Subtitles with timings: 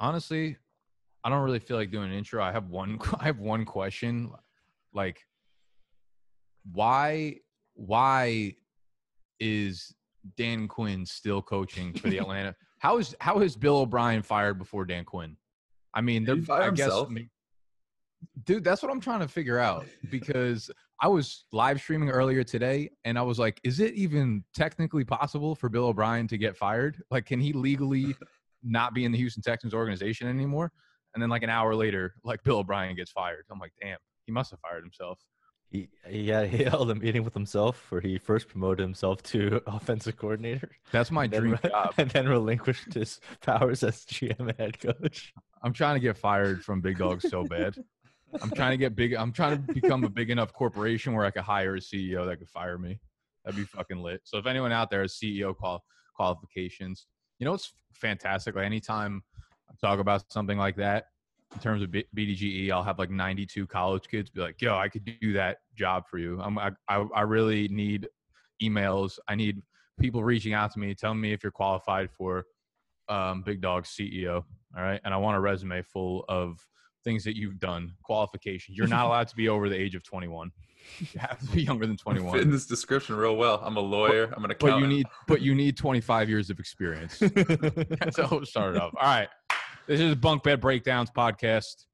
[0.00, 0.56] honestly,
[1.22, 2.42] I don't really feel like doing an intro.
[2.42, 2.98] I have one.
[3.20, 4.30] I have one question.
[4.92, 5.20] Like,
[6.72, 7.36] why?
[7.74, 8.54] Why
[9.38, 9.94] is
[10.36, 12.54] Dan Quinn still coaching for the Atlanta?
[12.78, 15.36] how is how is Bill O'Brien fired before Dan Quinn?
[15.94, 17.10] I mean, they're- I guess, himself?
[18.44, 20.70] dude, that's what I'm trying to figure out because
[21.02, 25.54] I was live streaming earlier today, and I was like, is it even technically possible
[25.54, 27.02] for Bill O'Brien to get fired?
[27.10, 28.14] Like, can he legally
[28.62, 30.72] not be in the Houston Texans organization anymore?
[31.14, 33.44] And then like an hour later, like Bill O'Brien gets fired.
[33.50, 35.18] I'm like, damn, he must have fired himself.
[35.70, 39.62] He, he had he held a meeting with himself where he first promoted himself to
[39.66, 40.70] offensive coordinator.
[40.90, 41.94] That's my dream re- job.
[41.98, 45.32] And then relinquished his powers as GM and head coach.
[45.62, 47.76] I'm trying to get fired from Big Dog so bad.
[48.42, 49.14] I'm trying to get big.
[49.14, 52.38] I'm trying to become a big enough corporation where I could hire a CEO that
[52.38, 53.00] could fire me.
[53.44, 54.20] That'd be fucking lit.
[54.24, 55.82] So if anyone out there has CEO qual-
[56.14, 57.06] qualifications,
[57.40, 58.54] you know it's fantastic.
[58.54, 59.22] Like anytime
[59.68, 61.06] I talk about something like that
[61.52, 64.88] in terms of B- BDGE, I'll have like 92 college kids be like, "Yo, I
[64.88, 68.08] could do that job for you." I'm, I, I I really need
[68.62, 69.18] emails.
[69.26, 69.62] I need
[69.98, 72.44] people reaching out to me, telling me if you're qualified for
[73.08, 74.44] um, Big Dog CEO.
[74.76, 75.00] All right.
[75.04, 76.58] And I want a resume full of
[77.02, 78.78] things that you've done, qualifications.
[78.78, 80.50] You're not allowed to be over the age of 21.
[80.98, 82.32] You have to be younger than 21.
[82.32, 83.60] Fit in this description real well.
[83.64, 84.32] I'm a lawyer.
[84.36, 87.18] I'm an But you need but you need 25 years of experience.
[87.20, 88.92] That's how it started off.
[89.00, 89.28] All right.
[89.86, 91.86] This is Bunk Bed Breakdowns podcast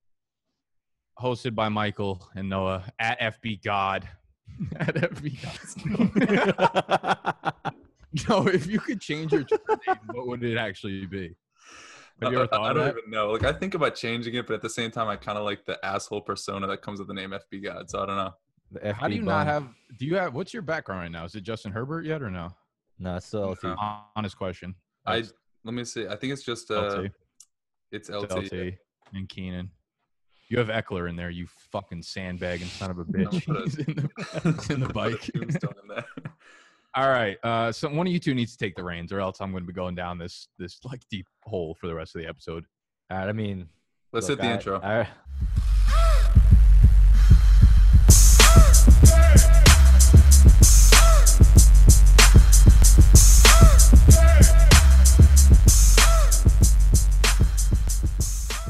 [1.21, 4.09] hosted by Michael and Noah at FB God.
[4.77, 5.43] at FB
[7.03, 7.53] God.
[8.29, 9.41] No, if you could change your
[9.87, 11.37] name, what would it actually be?
[12.23, 13.31] Have you uh, ever I- I, thought I of don't even know.
[13.33, 15.65] Like I think about changing it, but at the same time, I kind of like
[15.67, 17.91] the asshole persona that comes with the name FB God.
[17.91, 18.33] So I don't know.
[18.73, 19.69] The How do FB you not have?
[19.99, 20.35] Do you have?
[20.35, 21.25] What's your background right now?
[21.25, 22.49] Is it Justin Herbert yet or no?
[22.99, 23.65] No, it's still LT.
[23.65, 23.77] No.
[24.17, 24.75] Honest question.
[25.07, 25.23] I
[25.65, 26.07] let me see.
[26.07, 27.11] I think it's just uh, LT.
[27.93, 28.53] it's It's LT.
[28.53, 28.75] LT
[29.15, 29.71] and Keenan.
[30.49, 33.33] You have Ekeler in there, you fucking sandbagging son of a bitch.
[33.65, 35.29] He's in the, in the bike.
[35.31, 35.51] in.
[36.95, 37.37] All right.
[37.43, 39.65] Uh, so one of you two needs to take the reins, or else I'm going
[39.65, 42.65] to be going down this this like deep hole for the rest of the episode.
[43.11, 43.69] All right, I mean,
[44.13, 44.81] Let's look, hit the I- intro.
[44.83, 45.09] I-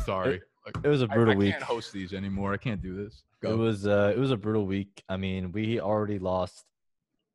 [0.04, 0.40] Sorry.
[0.64, 1.48] Like, it was a brutal I, week.
[1.48, 2.52] I can't host these anymore.
[2.52, 3.22] I can't do this.
[3.42, 5.02] It was uh, it was a brutal week.
[5.08, 6.64] I mean, we already lost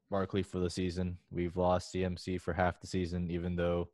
[0.10, 1.18] Barkley for the season.
[1.32, 3.90] We've lost CMC for half the season, even though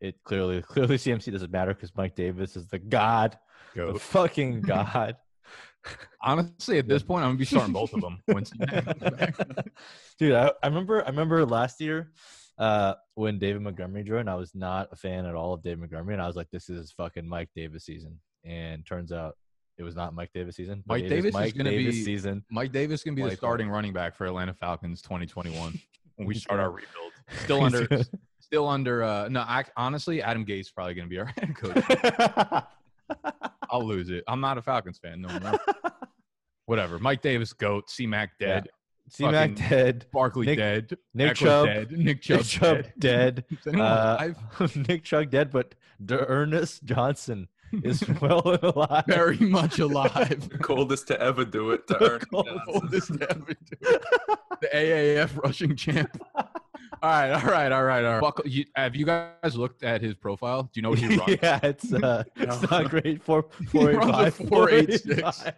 [0.00, 3.38] it clearly clearly CMC doesn't matter because Mike Davis is the god,
[3.74, 3.92] Go.
[3.92, 5.16] the fucking god.
[6.22, 8.18] Honestly, at this point, I'm gonna be starting both of them.
[8.28, 8.50] Once
[10.18, 12.10] Dude, I, I remember I remember last year
[12.58, 14.28] uh, when David Montgomery joined.
[14.28, 16.68] I was not a fan at all of David Montgomery, and I was like, "This
[16.68, 19.36] is fucking Mike Davis season." And turns out
[19.78, 20.82] it was not Mike Davis season.
[20.86, 22.44] Mike Davis is Mike gonna Davis be- season.
[22.50, 25.80] Mike Davis can be the Like, starting running back for Atlanta Falcons 2021
[26.16, 27.12] when we start our rebuild.
[27.44, 27.86] Still under,
[28.40, 29.02] still under.
[29.02, 32.64] Uh, no, I, honestly, Adam Gase is probably going to be our head coach.
[33.70, 34.24] I'll lose it.
[34.26, 35.58] I'm not a Falcons fan no more.
[36.66, 36.98] Whatever.
[36.98, 37.90] Mike Davis, goat.
[37.90, 38.68] C Mac dead.
[39.08, 40.06] C Mac dead.
[40.12, 40.96] Barkley Nick- dead.
[41.14, 41.92] Nick Ekeler Chubb- dead.
[41.92, 43.44] Nick Chubb, Nick Chubb dead.
[43.64, 43.80] dead.
[43.80, 44.28] Uh.
[44.88, 45.74] Nick Chubb dead, but
[46.10, 47.48] Ernest Johnson
[47.84, 49.04] is well alive.
[49.06, 50.48] Very much alive.
[50.48, 52.20] The coldest to ever do it to earn.
[52.32, 53.76] Cold- Oldest ever do.
[54.60, 56.20] the AAF rushing champ.
[57.02, 58.20] All right, all right, all right, all right.
[58.20, 60.64] Buckle, you, have you guys looked at his profile?
[60.64, 61.38] Do you know what he runs?
[61.42, 63.22] yeah, it's uh, it's not great.
[63.22, 65.06] Four He eight runs a five 4.86.
[65.16, 65.54] 4.85.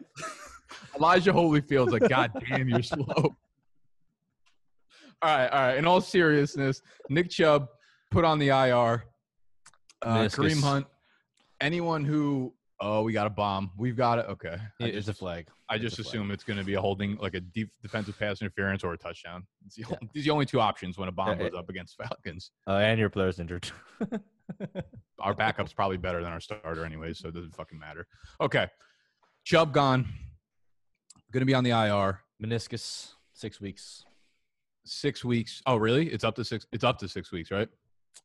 [0.96, 3.04] Elijah Holyfield's like, God damn, you're slow.
[3.06, 3.36] All
[5.22, 5.78] right, all right.
[5.78, 7.66] In all seriousness, Nick Chubb
[8.10, 9.04] put on the IR.
[10.00, 10.86] Uh, Kareem Hunt.
[11.60, 13.70] Anyone who, oh, we got a bomb.
[13.78, 14.26] We've got it.
[14.28, 14.56] Okay.
[14.80, 15.46] I It's just, a flag.
[15.68, 16.06] I It's just a flag.
[16.14, 18.98] assume it's going to be a holding, like a deep defensive pass interference or a
[18.98, 19.46] touchdown.
[19.64, 21.68] It's the, only, these are the only two options when a bomb Yeah, goes up
[21.70, 22.50] against Falcons.
[22.66, 23.70] Uh, and your player's injured.
[25.20, 28.08] Our backup's probably better than our starter, anyway, so it doesn't fucking matter.
[28.40, 28.66] Okay.
[29.44, 30.06] Chubb gone.
[31.30, 32.20] Going to be on the IR.
[32.42, 34.04] Meniscus, six weeks.
[34.84, 35.62] six weeks.
[35.64, 36.08] Oh, really?
[36.08, 36.66] It's up to six.
[36.72, 37.68] It's up to six weeks, right?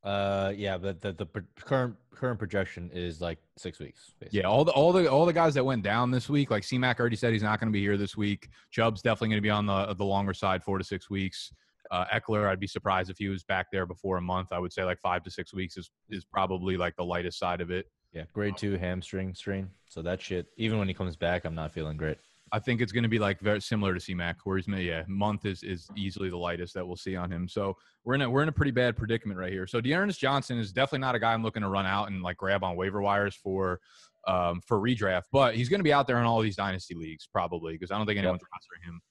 [0.04, 1.26] Uh, yeah, but the, the
[1.60, 4.12] current current projection is like six weeks.
[4.20, 4.40] Basically.
[4.40, 4.48] Yeah.
[4.48, 7.16] All the all the all the guys that went down this week, like C-Mac already
[7.16, 8.50] said he's not going to be here this week.
[8.72, 11.52] Chubb's definitely going to be on the the longer side, four to six weeks.
[11.90, 14.50] Uh, Ekeler, I'd be surprised if he was back there before a month.
[14.52, 17.62] I would say like five to six weeks is is probably like the lightest side
[17.62, 17.88] of it.
[18.14, 19.70] yeah, grade two hamstring strain.
[19.90, 20.48] So that shit.
[20.58, 22.18] Even when he comes back, I'm not feeling great.
[22.52, 25.46] I think it's going to be like very similar to CMAC, where he's yeah, month
[25.46, 27.48] is is easily the lightest that we'll see on him.
[27.48, 29.68] So we're in a we're in a pretty bad predicament right here.
[29.68, 32.38] So D'Ernest Johnson is definitely not a guy I'm looking to run out and like
[32.38, 33.80] grab on waiver wires for
[34.28, 37.28] um, for redraft, but he's going to be out there in all these dynasty leagues
[37.32, 39.02] probably because I don't think anyone's rostering him.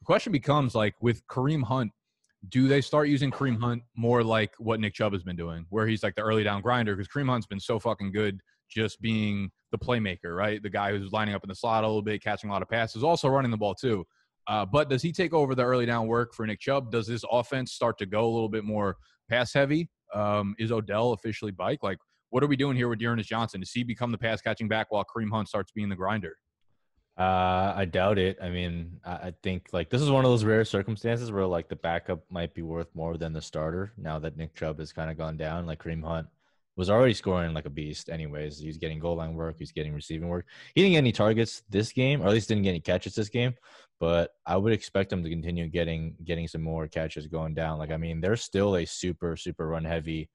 [0.00, 1.92] The question becomes like with Kareem Hunt,
[2.48, 5.86] do they start using Kareem Hunt more like what Nick Chubb has been doing, where
[5.86, 6.96] he's like the early down grinder?
[6.96, 8.40] Because Kareem Hunt's been so fucking good
[8.72, 10.62] just being the playmaker, right?
[10.62, 12.68] The guy who's lining up in the slot a little bit, catching a lot of
[12.68, 14.04] passes, also running the ball too.
[14.48, 16.90] Uh, but does he take over the early down work for Nick Chubb?
[16.90, 18.96] Does this offense start to go a little bit more
[19.28, 19.88] pass heavy?
[20.14, 21.82] Um, is Odell officially bike?
[21.82, 21.98] Like,
[22.30, 23.60] what are we doing here with D'Ernest Johnson?
[23.60, 26.34] Does he become the pass catching back while Kareem Hunt starts being the grinder?
[27.18, 28.38] Uh, I doubt it.
[28.40, 31.76] I mean, I think like this is one of those rare circumstances where like the
[31.76, 35.18] backup might be worth more than the starter now that Nick Chubb has kind of
[35.18, 35.66] gone down.
[35.66, 36.26] Like Kareem Hunt
[36.76, 38.58] was already scoring like a beast, anyways.
[38.58, 40.46] He's getting goal line work, he's getting receiving work.
[40.74, 43.28] He didn't get any targets this game, or at least didn't get any catches this
[43.28, 43.54] game.
[44.00, 47.78] But I would expect him to continue getting getting some more catches going down.
[47.78, 50.28] Like I mean, they're still a super super run heavy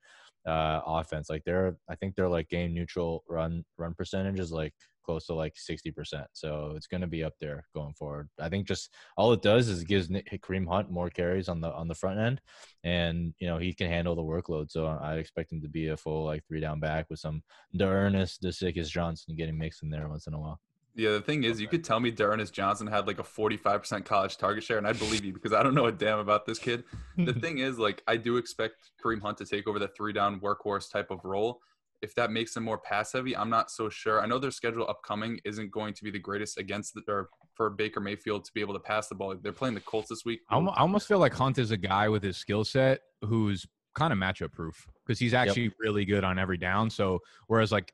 [0.48, 1.30] uh, offense.
[1.30, 4.74] Like they're, I think they're like game neutral run run percentage is like
[5.08, 6.26] close to like 60%.
[6.34, 8.30] So it's going to be up there going forward.
[8.40, 11.62] I think just all it does is it gives Nick, Kareem Hunt more carries on
[11.62, 12.42] the on the front end,
[12.84, 14.70] and you know he can handle the workload.
[14.70, 17.42] So I expect him to be a full like three down back with some
[17.76, 20.60] D'Ernest, DeSickis Johnson getting mixed in there once in a while.
[20.98, 24.36] Yeah, the thing is, you could tell me D'Ernest Johnson had like a 45% college
[24.38, 26.84] target share, and I'd believe you because I don't know a damn about this kid.
[27.18, 30.40] The thing is, like, I do expect Kareem Hunt to take over the three down
[30.40, 31.62] workhorse type of role.
[32.02, 34.22] If that makes them more pass heavy, I'm not so sure.
[34.22, 37.70] I know their schedule upcoming isn't going to be the greatest against the, or for
[37.72, 39.36] Baker Mayfield to be able to pass the ball.
[39.42, 40.42] They're playing the Colts this week.
[40.50, 43.66] I almost feel like Hunt is a guy with his skill set who's
[43.96, 45.74] kind of matchup proof because he's actually yep.
[45.80, 46.90] really good on every down.
[46.90, 47.92] So, whereas like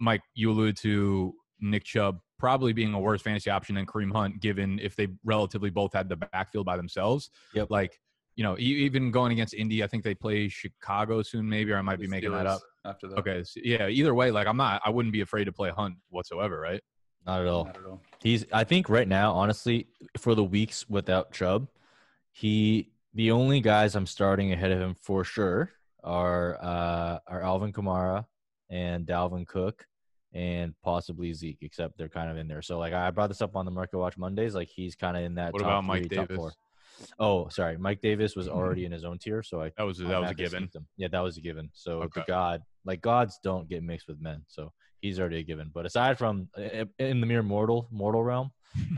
[0.00, 4.40] Mike, you allude to Nick Chubb probably being a worse fantasy option than Kareem Hunt,
[4.40, 7.30] given if they relatively both had the backfield by themselves.
[7.54, 7.70] Yep.
[7.70, 7.98] Like,
[8.36, 11.82] you know, even going against Indy, I think they play Chicago soon, maybe, or I
[11.82, 12.60] might be making that up.
[12.84, 13.18] After that.
[13.18, 13.44] Okay.
[13.44, 13.88] So, yeah.
[13.88, 16.82] Either way, like I'm not, I wouldn't be afraid to play Hunt whatsoever, right?
[17.26, 17.64] Not at all.
[17.64, 18.02] Not at all.
[18.22, 19.88] He's, I think right now, honestly,
[20.18, 21.68] for the weeks without Chubb,
[22.32, 25.70] he, the only guys I'm starting ahead of him for sure
[26.02, 28.26] are, uh, are Alvin Kamara
[28.68, 29.86] and Dalvin Cook
[30.34, 32.60] and possibly Zeke, except they're kind of in there.
[32.60, 35.22] So like I brought this up on the Market Watch Mondays, like he's kind of
[35.22, 35.52] in that.
[35.52, 36.54] What top about Mike Davis?
[37.18, 40.20] Oh, sorry, Mike Davis was already in his own tier, so I That was that
[40.20, 40.68] was a given.
[40.96, 41.70] Yeah, that was a given.
[41.72, 42.20] So Okay.
[42.20, 45.70] the God, like gods, don't get mixed with men, so he's already a given.
[45.72, 48.50] But aside from uh, in the mere mortal mortal realm,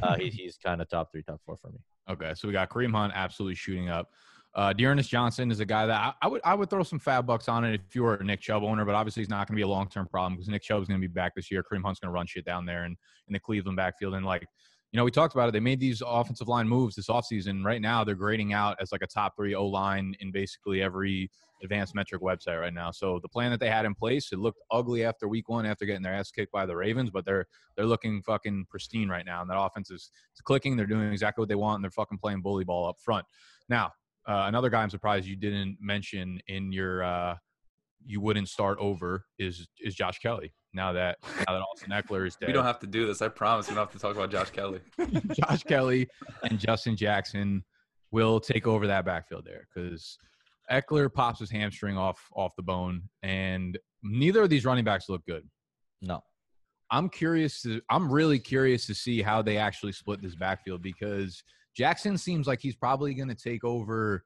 [0.02, 1.78] uh, he, he's kind of top three, top four for me.
[2.08, 4.10] Okay, so we got Kareem Hunt absolutely shooting up.
[4.54, 7.26] Uh, D'Ernest Johnson is a guy that I, I would I would throw some fab
[7.26, 9.54] bucks on it if you were a Nick Chubb owner, but obviously he's not going
[9.54, 11.50] to be a long term problem because Nick Chubb is going to be back this
[11.50, 11.62] year.
[11.62, 12.96] Kareem Hunt's going to run shit down there and
[13.28, 14.46] in the Cleveland backfield and like
[14.96, 15.52] you know we talked about it.
[15.52, 17.62] They made these offensive line moves this offseason.
[17.62, 21.30] Right now they're grading out as like a top three O line in basically every
[21.62, 22.90] advanced metric website right now.
[22.92, 25.84] So the plan that they had in place it looked ugly after week one after
[25.84, 27.44] getting their ass kicked by the Ravens, but they're
[27.76, 30.10] they're looking fucking pristine right now and that offense is
[30.44, 30.78] clicking.
[30.78, 33.26] They're doing exactly what they want and they're fucking playing bully ball up front.
[33.68, 33.92] Now
[34.26, 37.34] uh, another guy I'm surprised you didn't mention in your uh,
[38.02, 40.54] you wouldn't start over is is Josh Kelley.
[40.76, 41.16] Now that
[41.48, 43.22] now that Austin Ekeler is dead, We don't have to do this.
[43.22, 43.66] I promise.
[43.66, 44.80] We don't have to talk about Josh Kelley.
[45.32, 46.06] Josh Kelley
[46.42, 47.64] and Justin Jackson
[48.10, 50.18] will take over that backfield there because
[50.70, 55.24] Ekeler pops his hamstring off off the bone, and neither of these running backs look
[55.24, 55.48] good.
[56.02, 56.20] No,
[56.90, 61.42] I'm curious to I'm really curious to see how they actually split this backfield because
[61.74, 64.24] Jackson seems like he's probably going to take over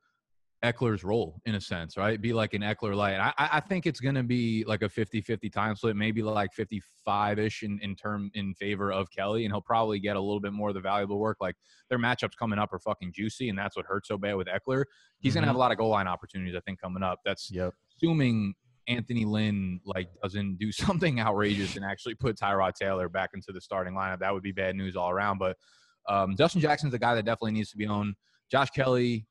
[0.65, 2.21] Ekeler's role in a sense, right?
[2.21, 3.19] Be like an Ekeler light.
[3.19, 7.63] I, I think it's going to be like a 50-50 time split, maybe like 55-ish
[7.63, 10.69] in, in term in favor of Kelley, and he'll probably get a little bit more
[10.69, 11.39] of the valuable work.
[11.41, 11.55] Like
[11.89, 14.85] their matchups coming up are fucking juicy, and that's what hurts so bad with Ekeler.
[15.19, 17.21] He's going to have a lot of goal line opportunities, I think, coming up.
[17.25, 17.73] That's yep.
[17.97, 18.55] assuming
[18.87, 23.63] Anthony Lynn like doesn't do something outrageous and actually put Tyrod Taylor back into the
[23.63, 25.39] starting lineup, that would be bad news all around.
[25.39, 25.57] But
[26.07, 28.15] um, Justin Jackson's a guy that definitely needs to be owned.
[28.51, 29.27] Josh Kelley,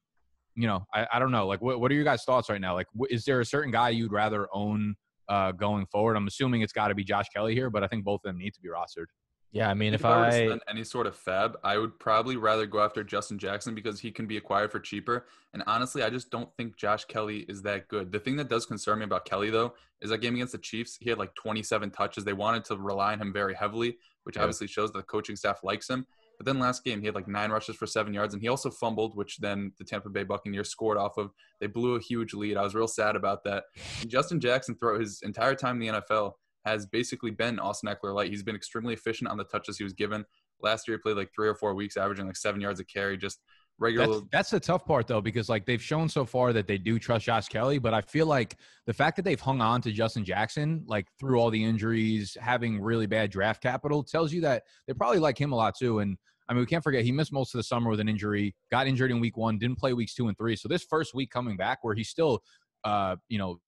[0.59, 1.47] you know, I, I don't know.
[1.47, 2.73] Like, what, what are your guys' thoughts right now?
[2.73, 4.95] Like, wh- is there a certain guy you'd rather own
[5.29, 6.17] uh, going forward?
[6.17, 8.37] I'm assuming it's got to be Josh Kelley here, but I think both of them
[8.37, 9.05] need to be rostered.
[9.51, 11.97] Yeah, I mean, if I were to I spend any sort of fab, I would
[11.97, 15.25] probably rather go after Justin Jackson because he can be acquired for cheaper.
[15.53, 18.11] And honestly, I just don't think Josh Kelley is that good.
[18.11, 20.97] The thing that does concern me about Kelley, though, is that game against the Chiefs,
[20.99, 22.23] he had like 27 touches.
[22.25, 24.43] They wanted to rely on him very heavily, which Yeah.
[24.43, 26.05] obviously shows that the coaching staff likes him.
[26.39, 28.71] But then last game, he had like nine rushes for seven yards, and he also
[28.71, 31.31] fumbled, which then the Tampa Bay Buccaneers scored off of.
[31.59, 32.55] They blew a huge lead.
[32.55, 33.65] I was real sad about that.
[33.99, 36.31] And Justin Jackson, throughout his entire time in the NFL,
[36.63, 38.29] has basically been Austin Ekeler light.
[38.29, 40.23] He's been extremely efficient on the touches he was given.
[40.61, 43.17] Last year, he played like three or four weeks, averaging like seven yards a carry,
[43.17, 43.41] just
[43.79, 44.07] regular.
[44.07, 46.99] That's, that's the tough part though, because like they've shown so far that they do
[46.99, 48.55] trust Josh Kelley, but I feel like
[48.85, 52.81] the fact that they've hung on to Justin Jackson, like through all the injuries, having
[52.81, 55.99] really bad draft capital, tells you that they probably like him a lot too.
[55.99, 56.17] And
[56.49, 58.87] I mean, we can't forget he missed most of the summer with an injury, got
[58.87, 60.55] injured in week one, didn't play weeks two and three.
[60.55, 62.41] So this first week coming back, where he still,
[62.83, 63.59] uh, you know,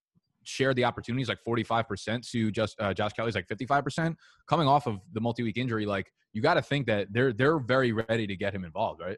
[0.44, 4.16] shared the opportunities like 45% to just uh, Josh Kelley's like 55%.
[4.48, 7.92] Coming off of the multi-week injury, like you got to think that they're they're very
[7.92, 9.18] ready to get him involved, right?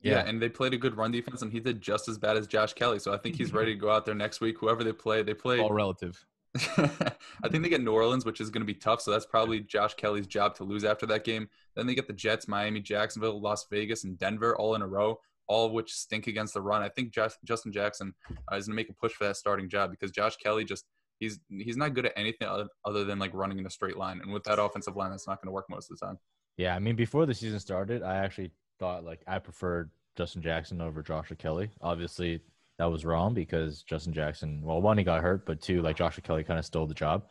[0.00, 2.36] Yeah, yeah, and they played a good run defense, and he did just as bad
[2.36, 2.98] as Josh Kelley.
[2.98, 4.58] So I think he's ready to go out there next week.
[4.58, 6.24] Whoever they play, they play all relative.
[6.54, 9.00] I think they get New Orleans, which is going to be tough.
[9.00, 11.48] So that's probably Josh Kelley's job to lose after that game.
[11.74, 15.18] Then they get the Jets, Miami, Jacksonville, Las Vegas, and Denver all in a row,
[15.48, 16.82] all of which stink against the run.
[16.82, 19.90] I think Justin Jackson uh, is going to make a push for that starting job
[19.90, 20.84] because Josh Kelley just
[21.20, 22.48] he's he's not good at anything
[22.84, 24.20] other than like running in a straight line.
[24.20, 26.18] And with that offensive line, that's not going to work most of the time.
[26.58, 30.82] Yeah, I mean, before the season started, I actually thought like I preferred Justin Jackson
[30.82, 31.70] over Joshua Kelley.
[31.80, 32.40] Obviously,
[32.78, 36.22] that was wrong because Justin Jackson, well, one he got hurt, but two, like Joshua
[36.22, 37.24] Kelley kind of stole the job.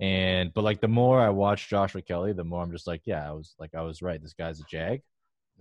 [0.00, 3.28] And but like the more I watch Joshua Kelley, the more I'm just like, yeah,
[3.28, 4.20] I was like I was right.
[4.20, 5.00] This guy's a jag.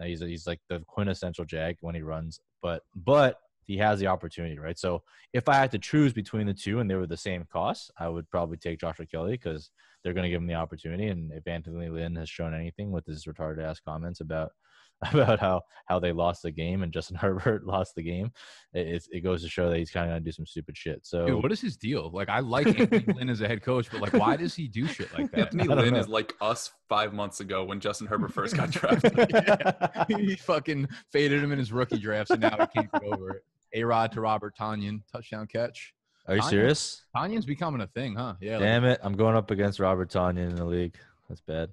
[0.02, 2.40] He's he's like the quintessential jag when he runs.
[2.62, 4.78] But but he has the opportunity, right?
[4.78, 7.92] So if I had to choose between the two and they were the same cost,
[7.98, 9.70] I would probably take Joshua Kelley because
[10.04, 11.08] they're going to give him the opportunity.
[11.08, 14.52] And if Anthony Lynn has shown anything with his retarded ass comments about
[15.14, 18.32] about how how they lost the game and Justin Herbert lost the game,
[18.74, 21.06] it, it goes to show that he's kind of gonna do some stupid shit.
[21.06, 22.12] So, Dude, what is his deal?
[22.14, 24.86] Like, I like Anthony Lynn as a head coach, but like, why does he do
[24.86, 25.40] shit like that?
[25.40, 26.00] Anthony Lynn know.
[26.00, 29.14] is like us five months ago when Justin Herbert first got drafted.
[29.34, 30.06] yeah.
[30.08, 33.44] He fucking faded him in his rookie drafts, and now he can't get over it.
[33.74, 35.94] A Rod to Robert Tonyan touchdown catch.
[36.28, 37.04] Are you serious?
[37.16, 38.36] Tonyan's becoming a thing, huh?
[38.40, 38.60] Yeah.
[38.60, 39.02] Damn like, it!
[39.04, 40.96] I'm going up against Robert Tonyan in the league.
[41.28, 41.70] That's bad.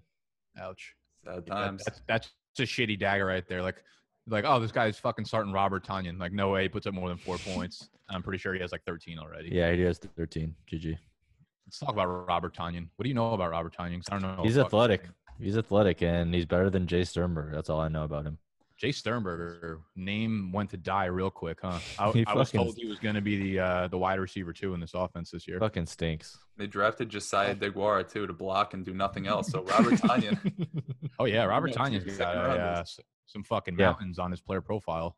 [0.58, 0.94] Ouch.
[1.25, 1.82] Sad times.
[1.82, 2.30] Yeah, that's, that's
[2.61, 3.62] a shitty dagger right there.
[3.62, 3.83] Like,
[4.27, 6.19] like, oh, this guy's fucking starting Robert Tonyan.
[6.19, 7.88] Like, no way he puts up more than four points.
[8.11, 9.50] I'm pretty sure he has like 13 already.
[9.53, 10.55] Yeah, he has 13.
[10.71, 10.97] GG.
[11.67, 12.88] Let's talk about Robert Tonyan.
[12.97, 14.03] What do you know about Robert Tonyan?
[14.11, 14.43] I don't know.
[14.43, 15.03] He's athletic.
[15.38, 17.53] He's athletic, and he's better than Jace Sternberger.
[17.55, 18.38] That's all I know about him.
[18.80, 21.78] Jace Sternberger name went to die real quick, huh?
[21.99, 24.75] I, I was told he was going to be the uh, the wide receiver too
[24.75, 25.58] in this offense this year.
[25.58, 26.38] Fucking stinks.
[26.56, 29.50] They drafted Josiah Deguara too to block and do nothing else.
[29.50, 30.52] So Robert Tonyan.
[31.18, 32.85] oh yeah, Robert Tonyan's got uh,
[33.26, 34.25] some fucking mountains yeah.
[34.25, 35.16] on his player profile.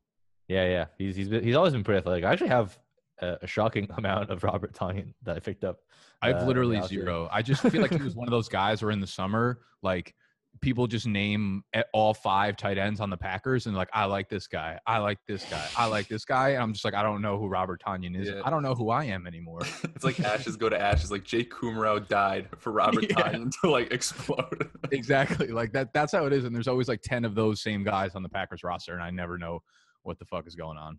[0.48, 2.24] Yeah, yeah, he's he's been, he's always been pretty athletic.
[2.24, 2.78] I actually have
[3.20, 5.80] a, a shocking amount of Robert Tonyan that I picked up.
[6.22, 7.28] I have uh, literally zero.
[7.30, 10.14] I just feel like he was one of those guys where in the summer, like
[10.60, 11.62] people just name
[11.92, 15.18] all five tight ends on the Packers and like, I like this guy, I like
[15.26, 17.82] this guy, I like this guy, and I'm just like, I don't know who Robert
[17.84, 18.28] Tonyan is.
[18.28, 18.42] Yeah.
[18.44, 19.60] I don't know who I am anymore.
[19.84, 21.10] it's like ashes go to ashes.
[21.10, 23.16] Like Jake Kumerow died for Robert yeah.
[23.16, 24.70] Tonyan to like explode.
[24.90, 25.92] exactly, like that.
[25.92, 26.44] That's how it is.
[26.44, 29.10] And there's always like ten of those same guys on the Packers roster, and I
[29.10, 29.60] never know
[30.02, 30.98] what the fuck is going on.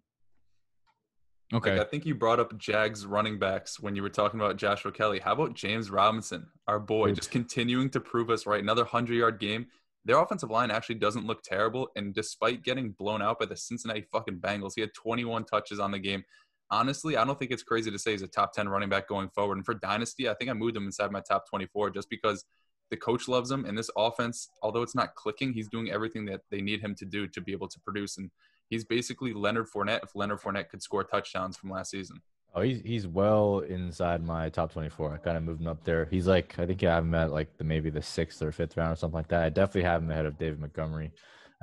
[1.54, 1.72] Okay.
[1.72, 4.92] Like, I think you brought up Jags running backs when you were talking about Joshua
[4.92, 5.20] Kelley.
[5.20, 8.62] How about James Robinson, our boy, just continuing to prove us right?
[8.62, 9.68] Another 100 yard game.
[10.06, 11.90] Their offensive line actually doesn't look terrible.
[11.96, 15.92] And despite getting blown out by the Cincinnati fucking Bengals, he had 21 touches on
[15.92, 16.24] the game.
[16.72, 19.30] Honestly, I don't think it's crazy to say he's a top 10 running back going
[19.30, 19.58] forward.
[19.58, 22.46] And for Dynasty, I think I moved him inside my top 24 just because
[22.90, 23.66] the coach loves him.
[23.66, 27.06] And this offense, although it's not clicking, he's doing everything that they need him to
[27.06, 28.18] do to be able to produce.
[28.18, 28.32] And
[28.72, 32.20] he's basically Leonard Fournette if Leonard Fournette could score touchdowns from last season.
[32.56, 35.14] Oh, he's he's well inside my top twenty four.
[35.14, 36.08] I kind of moved him up there.
[36.10, 38.76] He's like I think I have him at like the maybe the sixth or fifth
[38.76, 39.44] round or something like that.
[39.44, 41.12] I definitely have him ahead of David Montgomery.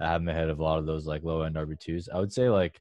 [0.01, 2.09] I have him ahead of a lot of those like low end RB twos.
[2.09, 2.81] I would say like,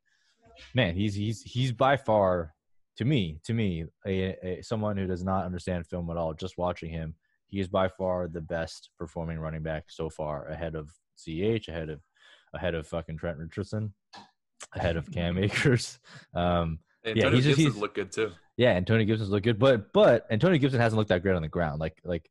[0.75, 2.53] man, he's he's he's by far
[2.97, 6.33] to me to me a, a, someone who does not understand film at all.
[6.33, 7.15] Just watching him,
[7.47, 11.89] he is by far the best performing running back so far, ahead of CH, ahead
[11.89, 12.01] of
[12.57, 13.93] ahead of fucking Trent Richardson,
[14.73, 15.99] ahead of Cam Akers.
[16.33, 18.31] Um, yeah, he's just, he's, look good too.
[18.57, 21.35] Yeah, and Tony Gibson's look good, but but and Tony Gibson hasn't looked that great
[21.35, 21.79] on the ground.
[21.79, 22.29] Like like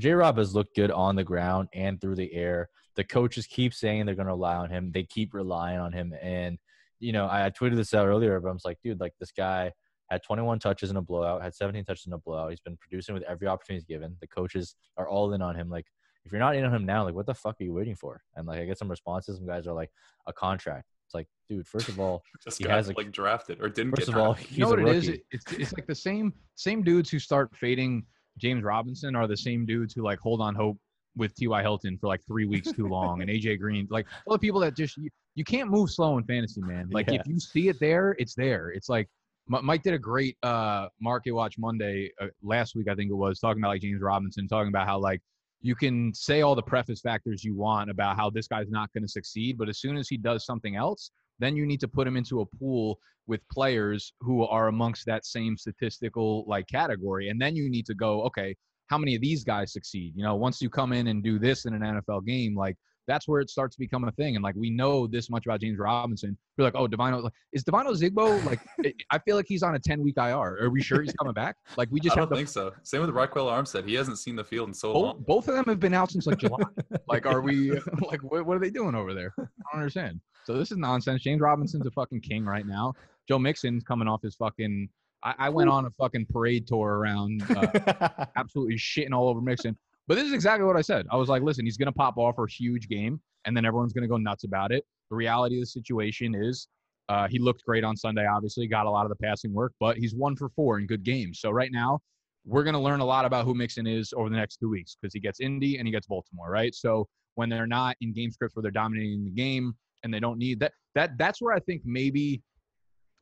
[0.00, 0.12] J.
[0.12, 2.68] Rob has looked good on the ground and through the air.
[2.96, 4.92] The coaches keep saying they're going to rely on him.
[4.92, 6.58] They keep relying on him, and
[7.00, 9.72] you know I, I tweeted this out earlier, but I'm like, dude, like this guy
[10.10, 12.50] had 21 touches in a blowout, had 17 touches in a blowout.
[12.50, 14.16] He's been producing with every opportunity he's given.
[14.20, 15.70] The coaches are all in on him.
[15.70, 15.86] Like
[16.24, 18.22] if you're not in on him now, like what the fuck are you waiting for?
[18.36, 19.36] And like I get some responses.
[19.36, 19.90] Some guys are like
[20.26, 20.86] a contract.
[21.06, 23.96] It's like, dude, first of all, just he got has, like, drafted or didn't.
[23.96, 25.08] First of all, you know what it is?
[25.30, 28.04] It's it's like the same same dudes who start fading
[28.38, 30.78] James Robinson are the same dudes who like hold on hope
[31.16, 31.60] with T.Y.
[31.60, 33.86] Hilton for like three weeks too long and AJ Green.
[33.90, 36.88] Like all the people that just you, you can't move slow in fantasy, man.
[36.92, 37.20] Like yeah.
[37.20, 38.70] if you see it there, it's there.
[38.70, 39.08] It's like
[39.48, 43.40] Mike did a great uh, market watch Monday uh, last week, I think it was,
[43.40, 45.20] talking about like James Robinson, talking about how like
[45.62, 49.04] you can say all the preface factors you want about how this guy's not going
[49.04, 52.06] to succeed, but as soon as he does something else, then you need to put
[52.06, 57.40] him into a pool with players who are amongst that same statistical like category, and
[57.40, 58.54] then you need to go, okay,
[58.88, 60.12] how many of these guys succeed?
[60.16, 62.76] You know, once you come in and do this in an NFL game, like
[63.12, 64.36] that's where it starts to become a thing.
[64.36, 66.36] And like we know this much about James Robinson.
[66.56, 68.60] We're like, oh, Devine, is Devine Ozigbo like?
[69.10, 70.58] I feel like he's on a ten week IR.
[70.62, 71.56] Are we sure he's coming back?
[71.76, 72.72] Like we just I don't the, think so.
[72.84, 73.86] Same with Ryquell Armstead.
[73.86, 75.24] He hasn't seen the field in so both, long.
[75.26, 76.62] both of them have been out since like July.
[77.08, 79.34] like, are we like what, what are they doing over there?
[79.38, 80.20] I don't understand.
[80.44, 81.22] So this is nonsense.
[81.22, 82.94] James Robinson's a fucking king right now.
[83.28, 84.88] Joe Mixon's coming off his fucking.
[85.22, 89.76] I, I went on a fucking parade tour around, uh, absolutely shitting all over Mixon.
[90.12, 91.06] But this is exactly what I said.
[91.10, 93.94] I was like, listen, he's gonna pop off for a huge game, and then everyone's
[93.94, 94.84] gonna go nuts about it.
[95.08, 96.68] The reality of the situation is,
[97.08, 98.26] uh, he looked great on Sunday.
[98.26, 101.02] Obviously, got a lot of the passing work, but he's one for four in good
[101.02, 101.40] games.
[101.40, 101.98] So right now,
[102.44, 105.14] we're gonna learn a lot about who Mixon is over the next two weeks because
[105.14, 106.74] he gets Indy and he gets Baltimore, right?
[106.74, 110.36] So when they're not in game scripts where they're dominating the game and they don't
[110.36, 112.42] need that, that that's where I think maybe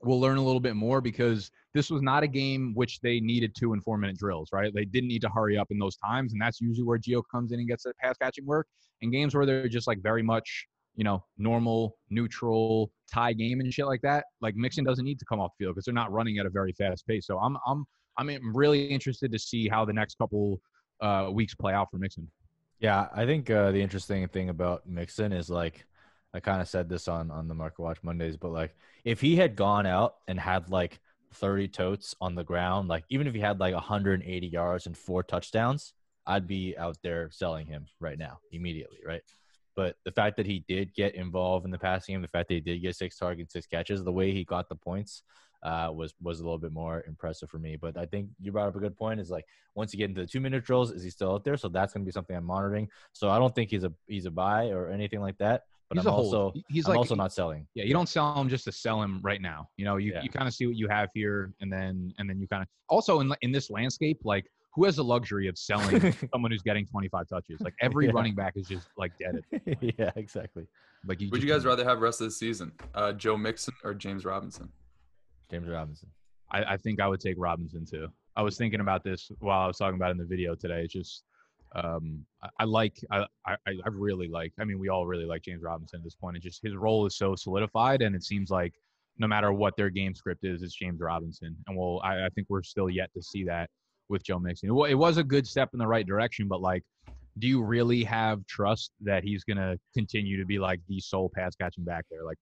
[0.03, 3.55] we'll learn a little bit more because this was not a game which they needed
[3.55, 4.73] two and four minute drills, right?
[4.75, 7.53] They didn't need to hurry up in those times, and that's usually where Gio comes
[7.53, 8.67] in and gets that pass catching work.
[9.03, 13.73] In games where they're just like very much, you know, normal, neutral, tie game and
[13.73, 16.13] shit like that, like Mixon doesn't need to come off the field because they're not
[16.13, 17.27] running at a very fast pace.
[17.27, 17.85] So I'm I'm
[18.19, 20.61] I'm really interested to see how the next couple
[21.01, 22.31] uh, weeks play out for Mixon.
[22.81, 25.87] Yeah, I think uh, the interesting thing about Mixon is like
[26.33, 29.37] I kind of said this on on the Market Watch Mondays, but like if he
[29.37, 31.01] had gone out and had like
[31.35, 35.23] 30 totes on the ground, like even if he had like 180 yards and four
[35.23, 35.95] touchdowns,
[36.27, 39.23] I'd be out there selling him right now immediately, right?
[39.77, 42.55] But the fact that he did get involved in the passing game, the fact that
[42.55, 45.23] he did get six targets, six catches, the way he got the points
[45.63, 47.77] uh, was was a little bit more impressive for me.
[47.77, 49.21] But I think you brought up a good point.
[49.21, 51.57] Is like once you get into the two minute drills, is he still out there?
[51.57, 52.89] So that's going to be something I'm monitoring.
[53.13, 55.65] So I don't think he's a he's a buy or anything like that.
[55.91, 57.67] But He's I'm a also He's I'm like also not selling.
[57.75, 59.69] Yeah, you don't sell him just to sell him right now.
[59.77, 60.23] You know, you, Yeah.
[60.23, 62.69] you kind of see what you have here, and then and then you kind of
[62.89, 66.87] also in in this landscape, like who has the luxury of selling someone who's getting
[66.87, 67.61] 25 touches?
[67.61, 68.13] Like every Yeah.
[68.15, 69.41] running back is just like dead.
[69.53, 70.65] At, yeah, exactly.
[71.05, 71.29] like you.
[71.33, 72.71] Would you guys rather have rest of the season?
[72.95, 74.69] Uh, Joe Mixon or James Robinson?
[75.51, 76.09] James Robinson.
[76.53, 78.07] I, I think I would take Robinson too.
[78.37, 80.83] I was thinking about this while I was talking about it in the video today.
[80.85, 81.25] It's just
[81.75, 84.53] um, I, I like I, I I really like.
[84.59, 86.37] I mean, we all really like James Robinson at this point.
[86.37, 88.75] It's just his role is so solidified, and it seems like
[89.19, 91.55] no matter what their game script is, it's James Robinson.
[91.67, 93.69] And well, I, I think we're still yet to see that
[94.09, 94.71] with Joe Mixon.
[94.71, 96.83] It, it was a good step in the right direction, but like,
[97.39, 101.55] do you really have trust that he's gonna continue to be like the sole pass
[101.55, 102.25] catching back there?
[102.25, 102.39] Like,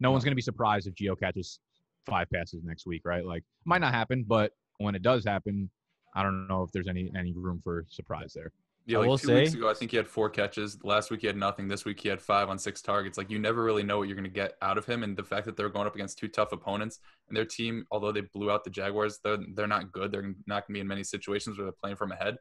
[0.00, 1.58] no one's gonna be surprised if Gio catches
[2.06, 3.24] five passes next week, right?
[3.24, 5.70] Like, might not happen, but when it does happen,
[6.14, 8.52] I don't know if there's any any room for surprise there.
[8.84, 10.82] Yeah, like two weeks ago, I think he had four catches.
[10.82, 11.68] Last week he had nothing.
[11.68, 13.16] This week he had five on six targets.
[13.16, 15.22] Like you never really know what you're going to get out of him, and the
[15.22, 18.50] fact that they're going up against two tough opponents, and their team, although they blew
[18.50, 20.10] out the Jaguars, they're they're not good.
[20.10, 22.36] They're not going to be in many situations where they're playing from ahead.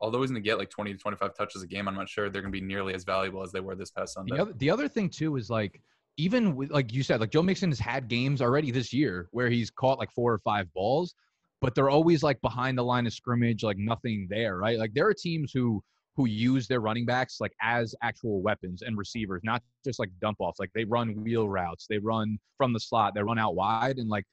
[0.00, 2.30] Although he's going to get like 20 to 25 touches a game, I'm not sure
[2.30, 4.36] they're going to be nearly as valuable as they were this past Sunday.
[4.36, 5.80] The other, the other thing too is like
[6.18, 9.48] even with like you said, like Joe Mixon has had games already this year where
[9.48, 11.14] he's caught like four or five balls,
[11.60, 14.78] but they're always like behind the line of scrimmage, like nothing there, right?
[14.78, 15.82] Like there are teams who
[16.16, 20.36] who use their running backs like as actual weapons and receivers, not just like dump
[20.40, 20.58] offs.
[20.58, 24.08] Like they run wheel routes, they run from the slot, they run out wide, and
[24.08, 24.24] like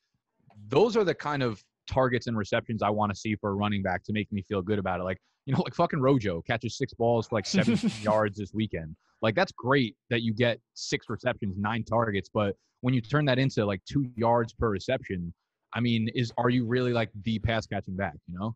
[0.67, 3.83] those are the kind of targets and receptions I want to see for a running
[3.83, 5.03] back to make me feel good about it.
[5.03, 8.95] Like you know, like fucking Rojo catches six balls for like 17 yards this weekend.
[9.21, 13.39] Like that's great that you get six receptions, nine targets, but when you turn that
[13.39, 15.33] into like two yards per reception,
[15.75, 18.15] I mean, is are you really like the pass catching back?
[18.27, 18.55] You know?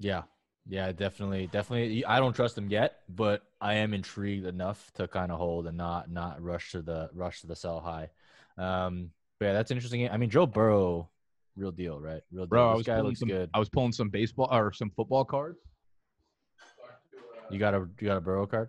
[0.00, 0.22] Yeah.
[0.68, 2.04] Yeah, definitely, definitely.
[2.04, 5.76] I don't trust him yet, but I am intrigued enough to kind of hold and
[5.76, 8.10] not not rush to the rush to the sell high.
[8.58, 10.10] Um, but yeah, that's interesting.
[10.10, 11.08] I mean, Joe Burrow,
[11.56, 12.20] real deal, right?
[12.32, 12.48] Real deal.
[12.48, 13.48] Bro, this guy looks some, good.
[13.54, 15.60] I was pulling some baseball or some football cards.
[17.48, 18.68] You got a you got a Burrow card?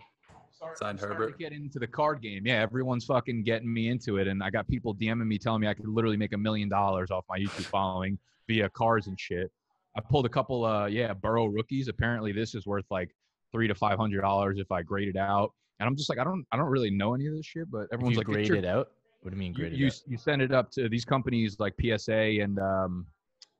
[0.57, 1.31] Start- Signed starting Herbert.
[1.33, 2.45] To get into the card game.
[2.47, 5.67] Yeah, everyone's fucking getting me into it, and I got people DMing me telling me
[5.67, 8.17] I could literally make a million dollars off my YouTube following
[8.47, 9.51] via cards and shit.
[9.95, 11.87] I pulled a couple, uh, yeah, Burrow rookies.
[11.89, 13.11] Apparently, this is worth like
[13.51, 15.51] three to five hundred dollars if I grade it out.
[15.79, 17.81] And I'm just like, I don't, I don't really know any of this shit, but
[17.83, 18.89] If everyone's you like, grade your it out.
[19.21, 20.01] What do you mean you, grade it you, out?
[20.07, 23.05] you send it up to these companies like PSA and um,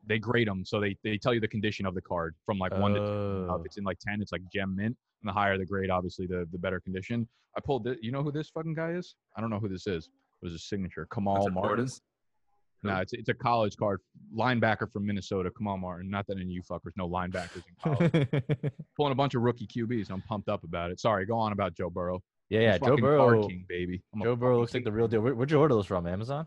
[0.08, 0.66] they grade them.
[0.66, 3.08] So they, they tell you the condition of the card from like one to 10.
[3.08, 3.58] Uh, Oh.
[3.60, 4.98] If it's in like 10, it's like gem mint.
[5.22, 7.28] And the higher the grade, obviously, the, the better condition.
[7.56, 8.00] I pulled it.
[8.02, 9.16] You know who this fucking guy is?
[9.36, 10.06] I don't know who this is.
[10.06, 11.08] It was his signature?
[11.12, 11.90] Kamal Martin.
[12.84, 14.00] No, it's it's a college card.
[14.36, 15.50] Linebacker from Minnesota.
[15.58, 16.10] Come on, Martin.
[16.10, 18.72] Not that any of you fuckers know linebackers in college.
[18.96, 20.12] Pulling a bunch of rookie QBs.
[20.12, 21.00] I'm pumped up about it.
[21.00, 22.22] Sorry, go on about Joe Burrow.
[22.50, 22.78] yeah, yeah.
[22.78, 23.48] Joe Burrow.
[23.48, 24.04] king, baby.
[24.14, 25.22] I'm Joe Burrow looks like the real deal.
[25.22, 26.06] Where, where'd you order those from?
[26.06, 26.46] Amazon?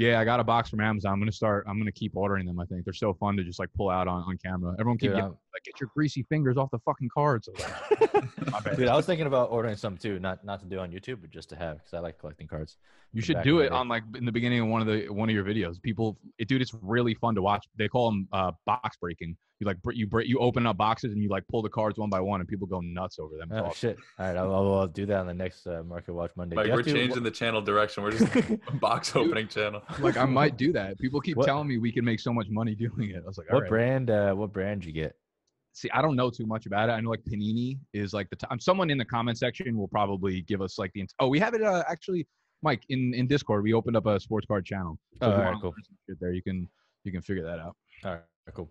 [0.00, 1.12] Yeah, I got a box from Amazon.
[1.12, 1.66] I'm gonna start.
[1.68, 2.58] I'm gonna keep ordering them.
[2.58, 4.74] I think they're so fun to just like pull out on, on camera.
[4.80, 7.50] Everyone keep Dude, getting, like get your greasy fingers off the fucking cards.
[7.54, 10.78] I was like, Dude, I was thinking about ordering some too, not not to do
[10.78, 12.78] on YouTube, but just to have because I like collecting cards.
[13.12, 15.34] You should do it on like in the beginning of one of the one of
[15.34, 15.82] your videos.
[15.82, 17.66] People, it, dude, it's really fun to watch.
[17.76, 19.36] They call them uh, box breaking.
[19.60, 22.08] You like you break you open up boxes and you like pull the cards one
[22.08, 23.50] by one, and people go nuts over them.
[23.52, 23.74] Oh awesome.
[23.74, 23.98] shit!
[24.18, 26.56] All right, I'll, I'll, I'll do that on the next uh, Market Watch Monday.
[26.56, 28.02] Do Mike, we're have to- changing the channel direction.
[28.02, 29.82] We're just a box opening channel.
[29.98, 30.98] Like I might do that.
[30.98, 33.22] People keep What- telling me we can make so much money doing it.
[33.22, 33.68] I was like, all What right.
[33.68, 34.08] brand?
[34.10, 35.14] Uh, what brand you get?
[35.74, 36.92] See, I don't know too much about it.
[36.92, 38.58] I know like Panini is like the time.
[38.60, 41.00] Someone in the comment section will probably give us like the.
[41.02, 42.26] int- Oh, we have it uh, actually,
[42.62, 43.62] Mike, in in Discord.
[43.62, 44.98] We opened up a sports card channel.
[45.20, 45.68] Oh, alright, cool.
[45.72, 46.66] learn some shit There, you can
[47.04, 47.76] you can figure that out.
[48.06, 48.22] All right,
[48.54, 48.70] cool.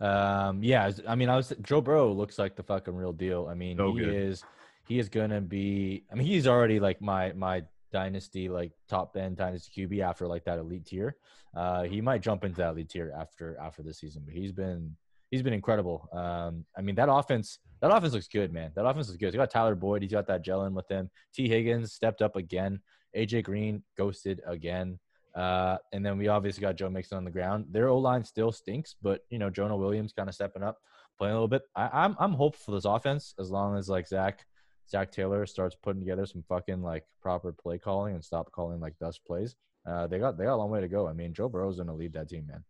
[0.00, 3.48] Um, yeah, I mean, I was Joe Burrow looks like the fucking real deal.
[3.50, 4.14] I mean, So he good.
[4.14, 4.44] is
[4.86, 6.04] he is gonna be.
[6.10, 10.44] I mean, he's already like my my dynasty like top end dynasty QB after like
[10.44, 11.16] that elite tier.
[11.56, 14.94] Uh, he might jump into that elite tier after after this season, but he's been
[15.30, 16.08] he's been incredible.
[16.12, 18.70] Um, I mean, that offense that offense looks good, man.
[18.74, 19.26] That offense is good.
[19.32, 20.02] He's got Tyler Boyd.
[20.02, 21.10] He's got that gelling with him.
[21.34, 22.80] Tee Higgins stepped up again.
[23.16, 24.98] AJ Green ghosted again.
[25.34, 27.66] Uh, and then we obviously got Joe Mixon on the ground.
[27.70, 30.78] Their O line still stinks, but you know Jonah Williams kind of stepping up,
[31.18, 31.62] playing a little bit.
[31.76, 34.44] I, I'm I'm hopeful for this offense as long as like Zac
[34.90, 38.98] Zac Taylor starts putting together some fucking like proper play calling and stop calling like
[38.98, 39.54] dust plays.
[39.86, 41.06] Uh, they got they got a long way to go.
[41.06, 42.64] I mean, Joe Burrow's gonna lead that team, man.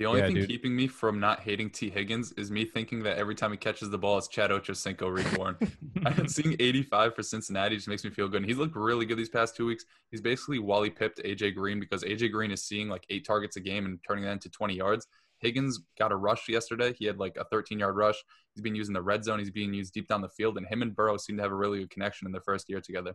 [0.00, 0.48] The only Yeah, thing dude.
[0.48, 3.90] keeping me from not hating Tee Higgins is me thinking that every time he catches
[3.90, 5.58] the ball, it's Chad Ochocinco reborn.
[6.06, 8.38] I think seeing 85 for Cincinnati just makes me feel good.
[8.38, 9.84] And he's looked really good these past two weeks.
[10.10, 13.60] He's basically Wally pipped AJ Green because AJ Green is seeing like eight targets a
[13.60, 15.06] game and turning that into 20 yards.
[15.40, 16.94] Higgins got a rush yesterday.
[16.98, 18.16] He had like a 13 yard rush.
[18.54, 19.38] He's been used in the red zone.
[19.38, 20.56] He's being used deep down the field.
[20.56, 22.80] And him and Burrow seem to have a really good connection in their first year
[22.80, 23.12] together.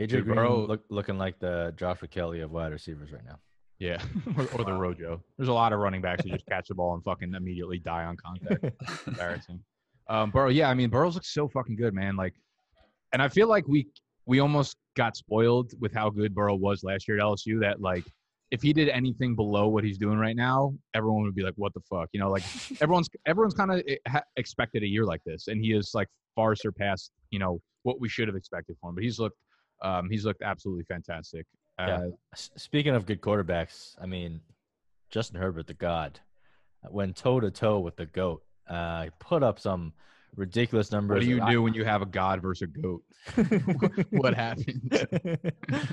[0.00, 3.38] AJ Green Burrow- look, looking like the Joshua Kelley of wide receivers right now.
[3.78, 4.02] Yeah,
[4.36, 4.72] or, or the.
[4.72, 5.22] Rojo.
[5.36, 8.04] There's a lot of running backs who just catch the ball and fucking immediately die
[8.04, 8.64] on contact.
[9.06, 9.60] Embarrassing.
[10.08, 12.16] Um, Burrow, yeah, I mean, Burrows looks so fucking good, man.
[12.16, 12.34] Like,
[13.12, 13.86] and I feel like we
[14.24, 17.60] we almost got spoiled with how good Burrow was last year at LSU.
[17.60, 18.04] That like,
[18.50, 21.74] if he did anything below what he's doing right now, everyone would be like, "What
[21.74, 22.44] the fuck?" You know, like
[22.80, 26.54] everyone's everyone's kind of ha- expected a year like this, and he has like far
[26.54, 28.94] surpassed you know what we should have expected for him.
[28.94, 29.36] But he's looked
[29.82, 31.46] um, he's looked absolutely fantastic.
[31.78, 32.08] Uh, Yeah.
[32.34, 34.40] Speaking of good quarterbacks, I mean,
[35.10, 36.20] Justin Herbert, the god,
[36.90, 38.42] went toe to toe with the goat.
[38.68, 39.92] Uh, he put up some
[40.34, 41.16] ridiculous numbers.
[41.16, 43.02] What do you I- do when you have a god versus a goat?
[44.10, 44.92] what happened?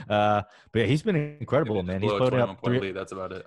[0.09, 0.41] uh,
[0.71, 2.01] but yeah, he's been incredible, Maybe man.
[2.01, 2.95] He's blow a putting up point three, lead.
[2.95, 3.45] That's about it.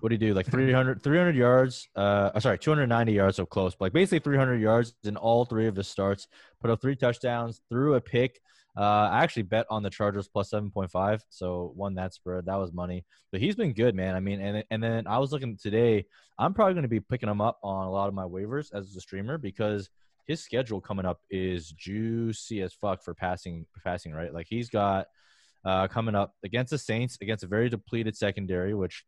[0.00, 0.34] what do you do?
[0.34, 1.88] Like 300, 300 yards.
[1.94, 3.74] Uh, oh, sorry, 290 yards, so close.
[3.74, 6.26] But like basically 300 yards in all three of the starts.
[6.60, 8.40] Put up three touchdowns, threw a pick.
[8.76, 12.44] Uh, I actually bet on the Chargers plus 7.5, so won that spread.
[12.46, 13.06] That was money.
[13.32, 14.14] But he's been good, man.
[14.14, 16.04] I mean, and and then I was looking today.
[16.38, 18.94] I'm probably going to be picking him up on a lot of my waivers as
[18.94, 19.88] a streamer because
[20.26, 24.34] his schedule coming up is juicy as fuck for passing passing right.
[24.34, 25.06] Like he's got
[25.64, 29.04] uh, coming up against the Saints, against a very depleted secondary, which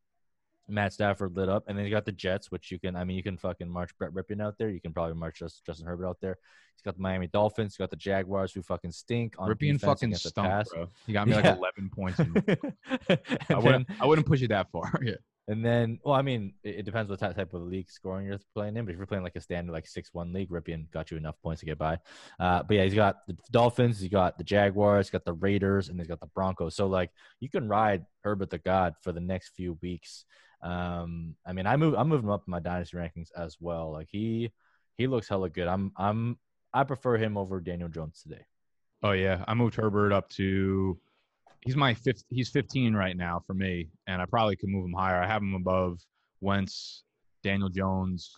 [0.68, 3.16] Matt Stafford lit up, and then you got the Jets, which you can, I mean,
[3.16, 4.68] you can fucking march Brett Rypien out there.
[4.68, 6.36] You can probably march just Justin Herbert out there.
[6.74, 7.72] He's got the Miami Dolphins.
[7.74, 10.68] He's got the Jaguars, who fucking stink on Rypien fucking stunk, pass.
[10.68, 10.88] bro.
[11.06, 11.56] He got me Yeah.
[11.56, 12.20] like 11 points.
[12.20, 12.34] In,
[13.50, 13.88] I wouldn't.
[13.88, 14.92] then, I wouldn't push it that far.
[15.02, 15.14] Yeah.
[15.48, 18.76] and then, well, I mean, it, it depends what type of league scoring you're playing
[18.76, 18.84] in.
[18.84, 21.34] But if you're playing like a standard like six one league, Rypien got you enough
[21.42, 21.98] points to get by.
[22.38, 25.88] Uh, but yeah, he's got the Dolphins, he's got the Jaguars, he's got the Raiders,
[25.88, 26.76] and he's got the Broncos.
[26.76, 30.26] So like, you can ride Herbert the God for the next few weeks.
[30.62, 33.92] Um, I mean, I move, I'm moving him up in my dynasty rankings as well.
[33.92, 34.50] Like he,
[34.96, 35.68] he looks hella good.
[35.68, 36.38] I'm, I'm,
[36.72, 38.44] I prefer him over Daniel Jones today.
[39.02, 40.98] Oh yeah, I moved Herbert up to.
[41.60, 42.24] He's my fifth.
[42.30, 45.20] He's 15 right now for me, and I probably could move him higher.
[45.20, 46.00] I have him above
[46.40, 47.04] Wentz,
[47.42, 48.36] Daniel Jones,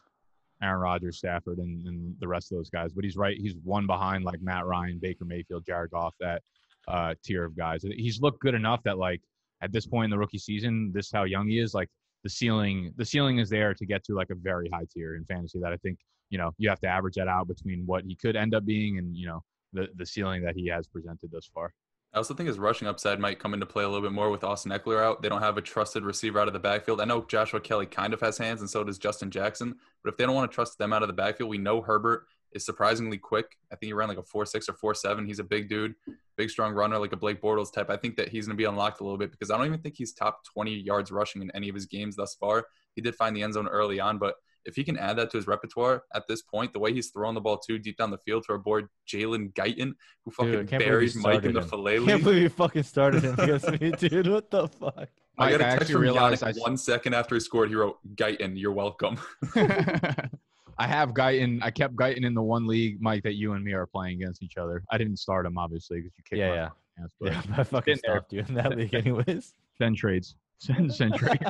[0.63, 2.93] Aaron Rodgers, Stafford, and, and the rest of those guys.
[2.93, 3.37] But he's right.
[3.39, 6.43] He's one behind like Matt Ryan, Baker Mayfield, Jared Goff, that
[6.89, 7.83] uh, tier of guys.
[7.83, 9.23] He's looked good enough that like
[9.63, 11.75] at this point in the rookie season, this is how young he is.
[11.75, 11.89] Like
[12.23, 15.25] the ceiling, the ceiling is there to get to like a very high tier in
[15.25, 15.59] fantasy.
[15.61, 18.37] That I think you know you have to average that out between what he could
[18.37, 21.73] end up being and you know the the ceiling that he has presented thus far.
[22.13, 24.43] I also think his rushing upside might come into play a little bit more with
[24.43, 25.23] Austin Ekeler out.
[25.23, 27.01] They don't have a trusted receiver out of the backfield.
[27.01, 29.77] I know Joshua Kelley kind of has hands, and so does Justin Jackson.
[30.03, 32.27] But if they don't want to trust them out of the backfield, we know Herbert
[32.53, 33.57] is surprisingly quick.
[33.73, 35.27] I think he ran like a four six or four seven.
[35.27, 35.95] He's a big dude,
[36.37, 37.91] big strong runner like a Blake Bortles type.
[37.91, 39.81] I think that he's going to be unlocked a little bit because I don't even
[39.81, 42.67] think he's top 20 yards rushing in any of his games thus far.
[42.95, 44.35] He did find the end zone early on, but
[44.67, 47.35] if he can add that to his repertoire at this point, the way he's throwing
[47.35, 49.93] the ball too deep down the field to our boy Jalen Guyton,
[50.25, 51.69] who fucking Dude, I can't believe buried you Mike in the him.
[51.69, 54.27] fillet Can't believe you fucking started him against me, dude.
[54.27, 55.09] What the fuck?
[55.39, 57.41] I got a I text actually from realized Yannick I s- one second after he
[57.41, 57.71] scored.
[57.71, 59.19] He wrote, "Guyton, you're welcome."
[60.81, 61.59] I have Guyton.
[61.63, 64.43] I kept Guyton in the one league, Mike, that you and me are playing against
[64.43, 64.83] each other.
[64.91, 66.69] I didn't start him obviously because you kicked Yeah, my yeah.
[66.69, 68.15] fucking ass, but Yeah, I fucking in there.
[68.17, 69.55] stopped you in that league, anyways.
[69.79, 70.35] send trades.
[70.61, 71.41] Send send trade.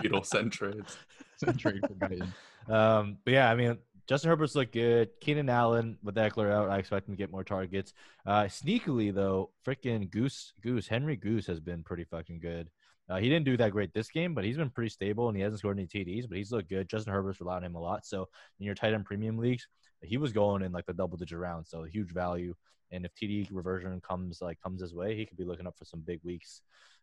[0.00, 0.96] Fetal send trades.
[1.36, 2.32] Send trade for Guyton.
[2.72, 3.76] Um, but yeah, I mean,
[4.06, 5.10] Justin Herbert's look good.
[5.20, 7.92] Keenan Allen with Ekeler out, I expect him to get more targets.
[8.24, 12.70] Uh, sneakily though, freaking Goose Goose Henry Goose has been pretty fucking good.
[13.08, 15.42] Uh, he didn't do that great this game, but he's been pretty stable and he
[15.42, 16.88] hasn't scored any TDs, but he's looked good.
[16.88, 18.04] Justin Herbert's relying on him a lot.
[18.04, 18.28] So
[18.60, 19.66] in your tight end premium leagues,
[20.02, 22.54] he was going in like the double digit rounds, so huge value.
[22.90, 25.84] And if TD reversion comes like comes his way, he could be looking up for
[25.84, 26.62] some big weeks.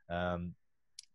[0.10, 0.54] Um,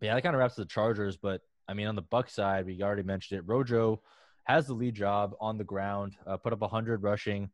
[0.01, 1.17] yeah, that kind of wraps the Chargers.
[1.17, 3.45] But I mean, on the Buck side, we already mentioned it.
[3.47, 4.03] Rojo
[4.45, 7.51] has the lead job on the ground, uh, put up 100 rushing,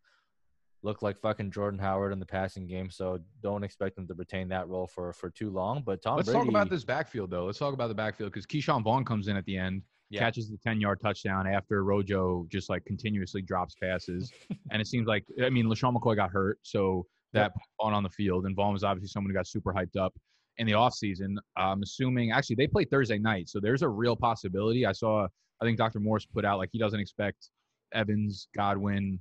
[0.87, 2.89] looked like fucking Jordan Howard in the passing game.
[2.91, 5.83] So don't expect him to retain that role for for too long.
[5.85, 7.45] But Tom Let's Brady, talk about this backfield though.
[7.45, 10.21] Let's talk about the backfield because Ke'Shawn Vaughn comes in at the end, Yeah.
[10.21, 14.33] catches the 10 yard touchdown after Rojo just like continuously drops passes.
[14.71, 16.59] and it seems like, I mean, LeSean McCoy got hurt.
[16.63, 18.47] So that Vaughn on the field.
[18.47, 20.15] And Vaughn was obviously someone who got super hyped up
[20.59, 21.35] in the offseason.
[21.57, 23.49] I'm assuming, actually, they play Thursday night.
[23.51, 24.87] So there's a real possibility.
[24.87, 25.27] I saw,
[25.61, 26.01] I think Dr.
[26.01, 27.51] Morse put out like he doesn't expect
[27.93, 29.21] Evans, Godwin,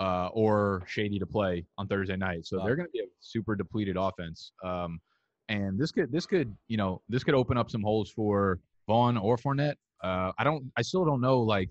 [0.00, 2.46] uh, or Shady to play on Thursday night.
[2.46, 2.64] So Wow.
[2.66, 4.52] they're going to be a super depleted offense.
[4.64, 5.00] Um,
[5.48, 9.16] and this could this could you know this could open up some holes for Vaughn
[9.16, 9.76] or Fournette.
[10.02, 11.70] Uh, I don't I still don't know like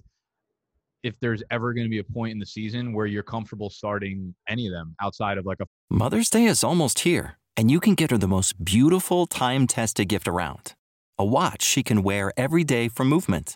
[1.03, 4.33] if there's ever going to be a point in the season where you're comfortable starting
[4.47, 7.93] any of them outside of like a Mother's Day is almost here, and you can
[7.95, 10.73] get her the most beautiful time tested gift around
[11.17, 13.55] a watch she can wear every day for Movement.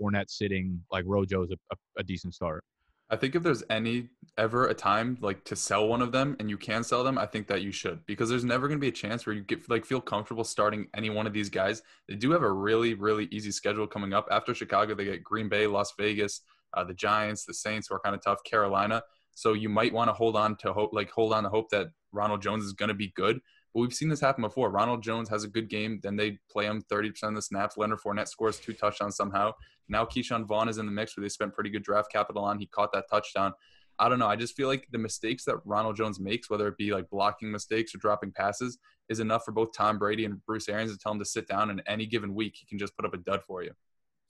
[0.00, 2.64] Fournette sitting like Rojo's a, a, a decent start.
[3.08, 6.50] I think if there's any ever a time like to sell one of them and
[6.50, 8.88] you can sell them, I think that you should because there's never going to be
[8.88, 11.82] a chance where you get like feel comfortable starting any one of these guys.
[12.08, 14.94] They do have a really really easy schedule coming up after Chicago.
[14.94, 16.40] They get Green Bay, Las Vegas,
[16.74, 19.02] uh, the Giants, the Saints who are kind of tough, Carolina.
[19.34, 21.88] So you might want to hold on to hope like hold on to hope that
[22.10, 23.38] Ronald Jones is going to be good.
[23.76, 24.70] But we've seen this happen before.
[24.70, 27.76] Ronald Jones has a good game, then they play him 30% of the snaps.
[27.76, 29.52] Leonard Fournette scores two touchdowns somehow.
[29.86, 32.58] Now Ke'Shawn Vaughn is in the mix where they spent pretty good draft capital on.
[32.58, 33.52] He caught that touchdown.
[33.98, 34.28] I don't know.
[34.28, 37.52] I just feel like the mistakes that Ronald Jones makes, whether it be like blocking
[37.52, 38.78] mistakes or dropping passes,
[39.10, 41.68] is enough for both Tom Brady and Bruce Arians to tell him to sit down.
[41.68, 43.72] And any given week, he can just put up a dud for you.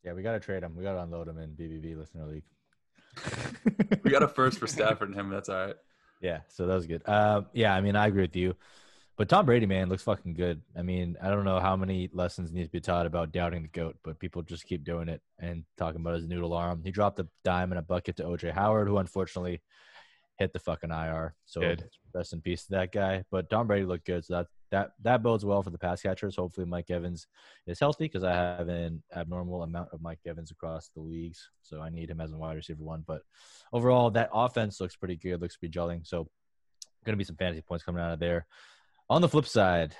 [0.03, 0.75] Yeah, we gotta trade him.
[0.75, 2.43] We gotta unload him in BBB listener league.
[4.03, 5.31] We got a first for Stafford and him.
[5.31, 5.77] That's all right.
[6.21, 7.09] Yeah, so that was good.
[7.09, 8.57] Um, yeah, I mean, I agree with you.
[9.17, 10.61] But Tom Brady, man, looks fucking good.
[10.77, 13.69] I mean, I don't know how many lessons need to be taught about doubting the
[13.69, 16.83] goat, but people just keep doing it and talking about his noodle arm.
[16.85, 19.63] He dropped a dime in a bucket to OJ Howard, who unfortunately
[20.39, 21.35] hit the fucking IR.
[21.47, 21.85] So Did.
[22.13, 23.25] rest in peace to that guy.
[23.31, 26.37] But Tom Brady looked good, so that that that bodes well for the pass catchers.
[26.37, 27.27] Hopefully, Mike Evans
[27.67, 31.81] is healthy because I have an abnormal amount of Mike Evans across the leagues, so
[31.81, 33.03] I need him as a wide receiver one.
[33.07, 33.23] But
[33.73, 35.41] overall, that offense looks pretty good.
[35.41, 36.07] Looks to be gelling.
[36.07, 36.29] So
[37.05, 38.47] going to be some fantasy points coming out of there.
[39.09, 39.95] On the flip side,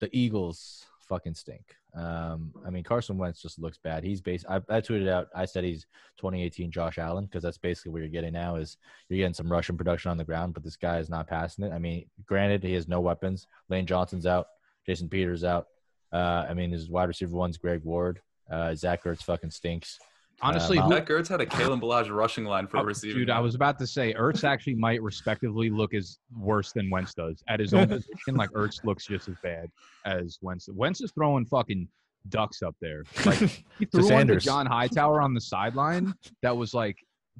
[0.00, 1.76] the Eagles fucking stink.
[1.94, 4.04] Um, I mean, Carson Wentz just looks bad.
[4.04, 4.46] He's based.
[4.48, 5.28] I, I tweeted out.
[5.34, 5.86] I said he's
[6.18, 8.56] 2018 Josh Allen because that's basically what you're getting now.
[8.56, 8.76] Is
[9.08, 11.72] you're getting some Russian production on the ground, but this guy is not passing it.
[11.72, 13.46] I mean, granted, he has no weapons.
[13.68, 14.46] Lane Johnson's out.
[14.86, 15.66] Jason Peters out.
[16.12, 18.20] Uh, I mean, his wide receiver one's Greg Ward.
[18.50, 19.98] Uh, Zach Ertz fucking stinks.
[20.42, 23.18] Honestly, Um, who, Matt Gertz had a Kalen Ballage rushing line for Oh, a receiving.
[23.18, 27.12] dude, I was about to say Ertz actually might respectively look as worse than Wentz
[27.14, 28.34] does at his own position.
[28.34, 29.68] Like Ertz looks just as bad
[30.06, 30.68] as Wentz.
[30.72, 31.86] Wentz is throwing fucking
[32.28, 33.04] ducks up there.
[33.26, 33.38] Like
[33.78, 36.96] he To threw one to John Hightower on the sideline that was like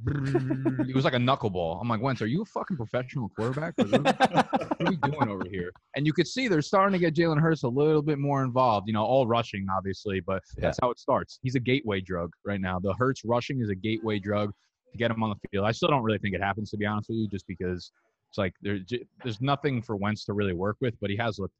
[0.06, 1.80] it was like a knuckleball.
[1.80, 3.74] I'm like, Wentz, are you a fucking professional quarterback?
[3.78, 5.70] What are we doing over here?
[5.96, 8.86] And you could see they're starting to get Jalen Hurts a little bit more involved.
[8.86, 11.38] You know, all rushing, obviously, but that's how it starts.
[11.42, 12.78] He's a gateway drug right now.
[12.78, 14.52] The Hurts rushing is a gateway drug
[14.92, 15.66] to get him on the field.
[15.66, 17.92] I still don't really think it happens, to be honest with you, just because
[18.30, 18.82] it's like there's
[19.22, 21.54] there's nothing for Wentz to really work with, but he has looked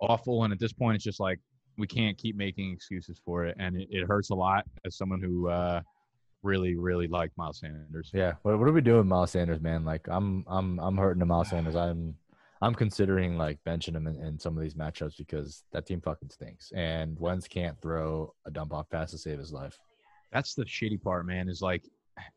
[0.00, 0.44] awful.
[0.44, 1.38] And at this point, it's just like
[1.78, 5.20] we can't keep making excuses for it, and it, it hurts a lot as someone
[5.20, 5.80] who uh,
[6.42, 8.10] really, really like Miles Sanders.
[8.12, 8.32] Yeah.
[8.42, 9.84] What, what are we doing, with Miles Sanders, man?
[9.84, 11.76] Like, I'm I'm I'm hurting to Miles Sanders.
[11.76, 12.14] I'm
[12.60, 16.30] I'm considering like benching him in, in some of these matchups because that team fucking
[16.30, 19.78] stinks, and Wentz can't throw a dump off pass to save his life.
[20.32, 21.48] That's the shitty part, man.
[21.48, 21.84] Is like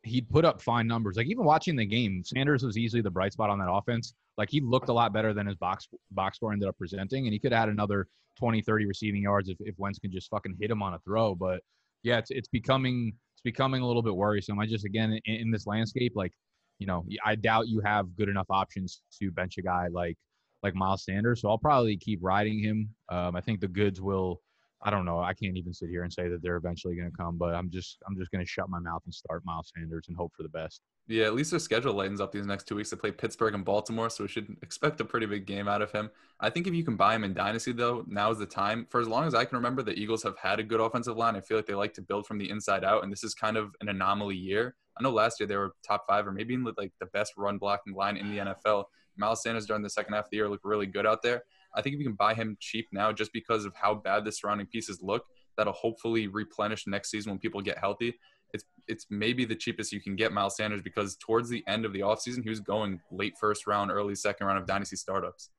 [0.04, 1.18] he'd put up fine numbers.
[1.18, 4.14] Like even watching the game, Sanders was easily the bright spot on that offense.
[4.38, 7.34] Like he looked a lot better than his box box score ended up presenting, and
[7.34, 8.08] he could add another
[8.40, 11.36] 20, 30 receiving yards if, if Wentz can just fucking hit him on a throw.
[11.36, 11.62] But
[12.04, 13.14] yeah, it's it's becoming
[13.46, 14.60] becoming a little bit worrisome.
[14.60, 16.34] I just again in, in this landscape, like
[16.80, 20.18] you know, I doubt you have good enough options to bench a guy like
[20.62, 21.40] like Miles Sanders.
[21.40, 22.90] So I'll probably keep riding him.
[23.08, 24.42] Um, I think the goods will.
[24.86, 25.20] I don't know.
[25.20, 27.72] I can't even sit here and say that they're eventually going to come, but I'm
[27.72, 30.44] just I'm just going to shut my mouth and start Miles Sanders and hope for
[30.44, 30.80] the best.
[31.08, 32.92] Yeah, at least their schedule lightens up these next two weeks.
[32.92, 35.92] They play Pittsburgh and Baltimore, so we should expect a pretty big game out of
[35.92, 36.12] him.
[36.40, 38.86] I think if you can buy him in Dynasty, though, now is the time.
[38.92, 41.36] For as long as I can remember, the Eagles have had a good offensive line.
[41.36, 43.58] I feel like they like to build from the inside out, and this is kind
[43.58, 44.76] of an anomaly year.
[45.00, 47.58] I know last year they were top five or maybe even like the best run
[47.58, 48.86] blocking line in the NFL.
[49.18, 51.44] Miles Sanders during the second half of the year looked really good out there.
[51.76, 54.32] I think if you can buy him cheap now just because of how bad the
[54.32, 55.26] surrounding pieces look,
[55.58, 58.14] that'll hopefully replenish next season when people get healthy.
[58.54, 61.94] It's it's maybe the cheapest you can get Miles Sanders because towards the end of
[61.94, 65.50] the offseason, he was going late first round, early second round of dynasty startups.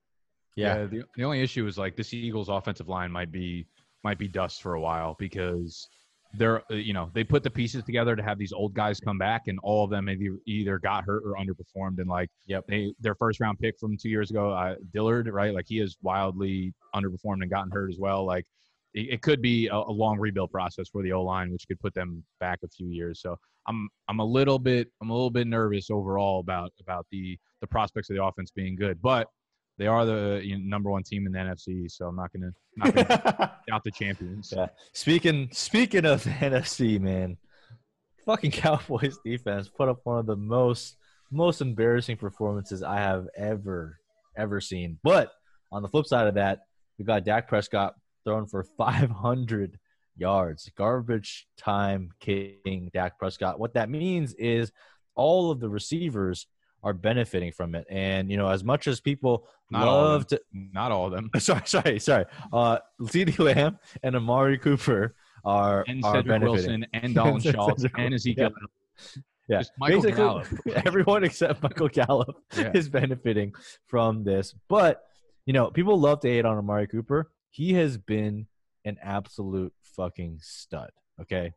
[0.57, 0.87] Yeah.
[0.87, 3.67] the, the only issue is like this Eagles offensive line might be
[4.03, 5.89] might be dust for a while because
[6.35, 9.19] they're uh, you know they put the pieces together to have these old guys come
[9.19, 12.67] back and all of them either either got hurt or underperformed and like Yep.
[12.69, 15.55] they their first round pick from two years ago uh, Dillard right?
[15.55, 18.25] Like he has wildly underperformed and gotten hurt as well.
[18.25, 18.45] Like
[18.95, 21.81] it, it could be a, a long rebuild process for the O line which could
[21.81, 23.21] put them back a few years.
[23.21, 23.37] So
[23.69, 27.67] I'm I'm a little bit I'm a little bit nervous overall about about the the
[27.67, 29.01] prospects of the offense being good.
[29.01, 29.29] But
[29.79, 32.33] they are the uh, you know, number one team in the NFC, so I'm not
[32.33, 34.53] gonna not gonna doubt the champions.
[34.57, 34.69] Yeah.
[34.93, 37.37] Speaking speaking of the NFC, man,
[38.25, 40.97] fucking Cowboys defense put up one of the most
[41.31, 43.99] most embarrassing performances I have ever
[44.37, 44.99] ever seen.
[45.03, 45.33] But
[45.73, 46.61] on the flip side of that,
[46.99, 49.79] we got Dak Prescott throwing for 500
[50.17, 50.71] yards.
[50.77, 53.59] Garbage time king Dak Prescott.
[53.59, 54.73] What that means is
[55.15, 56.47] all of the receivers
[56.87, 57.85] are benefiting from it.
[57.91, 61.31] And you know, as much as people Not love to Not all of them.
[61.39, 62.25] sorry, sorry, sorry.
[62.53, 66.81] Uh, CeeDee Lamb and Amari Cooper are And are Cedric benefiting.
[66.81, 68.51] Wilson and Cedric Schultz and Ezekiel.
[69.49, 70.47] Yeah, Just Michael Basically, Gallup.
[70.87, 72.71] everyone except Michael Gallup Yeah.
[72.73, 73.53] is benefiting
[73.87, 74.55] from this.
[74.69, 75.03] But
[75.45, 77.31] you know, people love to hate on Amari Cooper.
[77.51, 78.47] He has been
[78.85, 80.91] an absolute fucking stud.
[81.21, 81.53] Okay,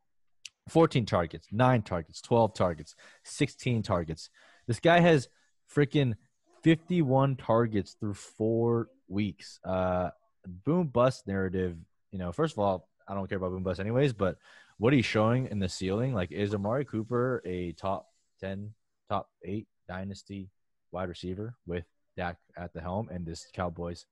[0.70, 4.30] 14 targets, nine targets, 12 targets, 16 targets.
[4.70, 5.28] This guy has
[5.76, 6.14] freaking
[6.62, 9.60] 51 targets through four weeks.
[9.66, 10.12] Uh,
[10.46, 11.76] boom bust narrative.
[12.12, 14.38] You know, first of all, I don't care about boom bust anyways, but
[14.78, 18.10] what he's showing in the ceiling, like, is Amari Cooper a top
[18.42, 18.72] 10,
[19.10, 20.52] top eight dynasty
[20.92, 24.06] wide receiver with Dak at the helm and this Cowboys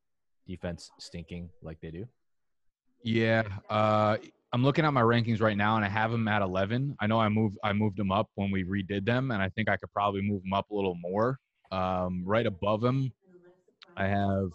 [0.48, 2.08] defense stinking like they do?
[3.04, 4.18] Yeah, uh,
[4.54, 6.96] I'm looking at my rankings right now, and I have him at 11.
[7.00, 9.70] I know I moved I moved him up when we redid them, and I think
[9.70, 11.38] I could probably move him up a little more.
[11.72, 13.12] Um, right above him,
[13.98, 14.50] I have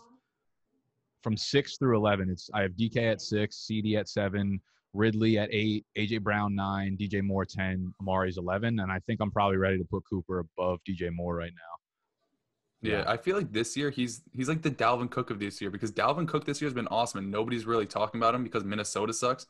[1.23, 2.31] from six through 11.
[2.31, 4.61] It's I have DK at six, CD at seven,
[4.95, 9.31] Ridley at eight, AJ Brown nine, DJ Moore 10, Amari's 11, and I think I'm
[9.31, 11.73] probably ready to put Cooper above DJ Moore right now.
[12.91, 15.71] Yeah, I feel like this year he's he's like the Dalvin Cook of this year
[15.71, 18.65] because Dalvin Cook this year has been awesome and nobody's really talking about him because
[18.65, 19.47] Minnesota sucks.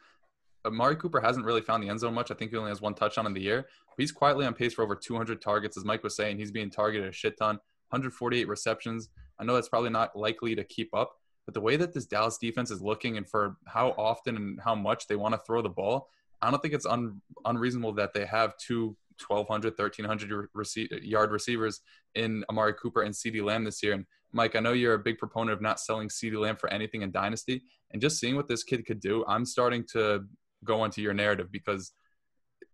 [0.64, 2.30] Amari Cooper hasn't really found the end zone much.
[2.30, 3.62] I think he only has one touchdown in the year.
[3.62, 6.38] But he's quietly on pace for over 200 targets, as Mike was saying.
[6.38, 7.56] He's being targeted a shit ton,
[7.90, 9.08] 148 receptions.
[9.38, 11.12] I know that's probably not likely to keep up,
[11.46, 14.74] but the way that this Dallas defense is looking and for how often and how
[14.74, 16.08] much they want to throw the ball,
[16.40, 18.96] I don't think it's un, unreasonable that they have two
[19.26, 21.80] 1,200, 1,300 rece- yard receivers
[22.14, 23.92] in Amari Cooper and CeeDee Lamb this year.
[23.94, 27.02] And Mike, I know you're a big proponent of not selling CeeDee Lamb for anything
[27.02, 27.62] in Dynasty.
[27.92, 30.24] And just seeing what this kid could do, I'm starting to
[30.64, 31.92] go into your narrative because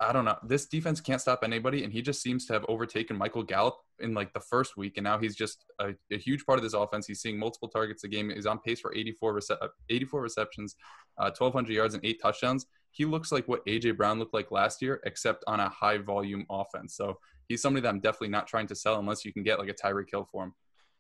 [0.01, 0.37] I don't know.
[0.45, 4.15] This defense can't stop anybody, and he just seems to have overtaken Michael Gallup in
[4.15, 7.07] like the first week, and now he's just a, a huge part of this offense.
[7.07, 8.31] He's seeing multiple targets a game.
[8.31, 10.77] He's on pace for 84, rece- 84 receptions,
[11.19, 12.67] uh, 1,200 yards, and eight touchdowns.
[12.93, 16.47] He looks like what AJ Brown looked like last year, except on a high volume
[16.49, 16.95] offense.
[16.95, 17.19] So
[17.49, 19.75] he's somebody that I'm definitely not trying to sell unless you can get like a
[19.75, 20.55] Tyreek Hill for him.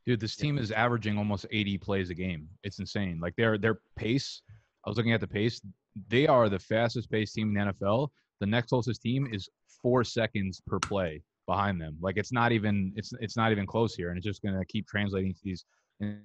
[0.06, 2.48] Dude, this team is averaging almost 80 plays a game.
[2.64, 3.20] It's insane.
[3.20, 4.42] Like their their pace.
[4.84, 5.60] I was looking at the pace.
[6.08, 8.08] They are the fastest paced team in the NFL.
[8.40, 9.48] The next closest team is
[9.82, 11.96] four seconds per play behind them.
[12.00, 14.64] Like it's not even it's it's not even close here, and it's just going to
[14.66, 15.64] keep translating to these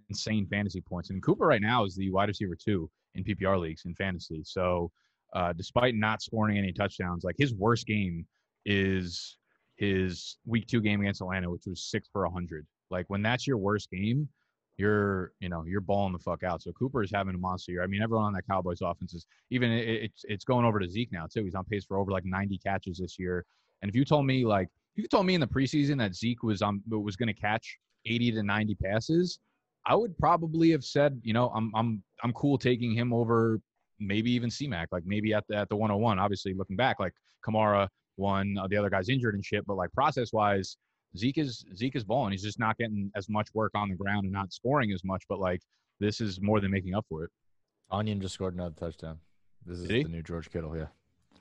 [0.09, 1.09] insane fantasy points.
[1.09, 4.43] And Cooper right now is the wide receiver two in PPR leagues in fantasy.
[4.43, 4.91] So
[5.33, 8.27] uh, despite not scoring any touchdowns, like his worst game
[8.65, 9.37] is
[9.77, 12.67] his week two game against Atlanta, which was six for a hundred.
[12.91, 14.29] Like when that's your worst game,
[14.77, 16.61] you're you know you're balling the fuck out.
[16.61, 17.83] So Cooper is having a monster year.
[17.83, 20.89] I mean, everyone on that Cowboys offense is even it, it's it's going over to
[20.89, 21.43] Zeke now too.
[21.43, 23.45] He's on pace for over like 90 catches this year.
[23.81, 26.43] And if you told me like if you told me in the preseason that Zeke
[26.43, 29.39] was um was going to catch 80 to 90 passes,
[29.85, 33.59] I would probably have said you know I'm I'm I'm cool taking him over
[33.99, 36.19] maybe even C-Mac, like maybe at the at the 101.
[36.19, 37.13] Obviously, looking back, like
[37.45, 39.65] Kamara won, uh, the other guy's injured and shit.
[39.65, 40.77] But like process wise,
[41.17, 42.31] Zeke is Zeke is balling.
[42.31, 45.23] He's just not getting as much work on the ground and not scoring as much.
[45.29, 45.61] But like
[45.99, 47.31] this is more than making up for it.
[47.91, 49.19] Onion just scored another touchdown.
[49.65, 50.75] This is the new George Kittle.
[50.75, 50.87] Yeah.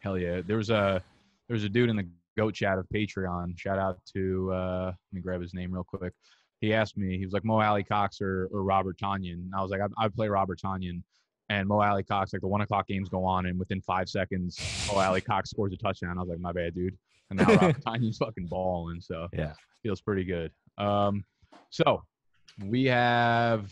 [0.01, 0.43] Hell yeah.
[0.47, 1.03] There was a
[1.49, 3.59] there was a dude in the goat chat of Patreon.
[3.59, 6.13] Shout out to uh let me grab his name real quick.
[6.61, 9.33] He asked me, he was like Mo Alie-Cox or, or Robert Tonyan.
[9.33, 11.03] And I was like, I, I play Robert Tonyan.
[11.49, 15.01] And Mo Alie-Cox, like the one o'clock games go on, and within five seconds, Mo
[15.01, 16.17] Alie-Cox scores a touchdown.
[16.19, 16.97] I was like, my bad, dude.
[17.39, 19.01] And now Robert Tonyan's fucking balling.
[19.01, 19.55] So Yeah.
[19.83, 20.53] feels pretty good.
[20.79, 21.25] Um,
[21.71, 22.03] so
[22.65, 23.71] we have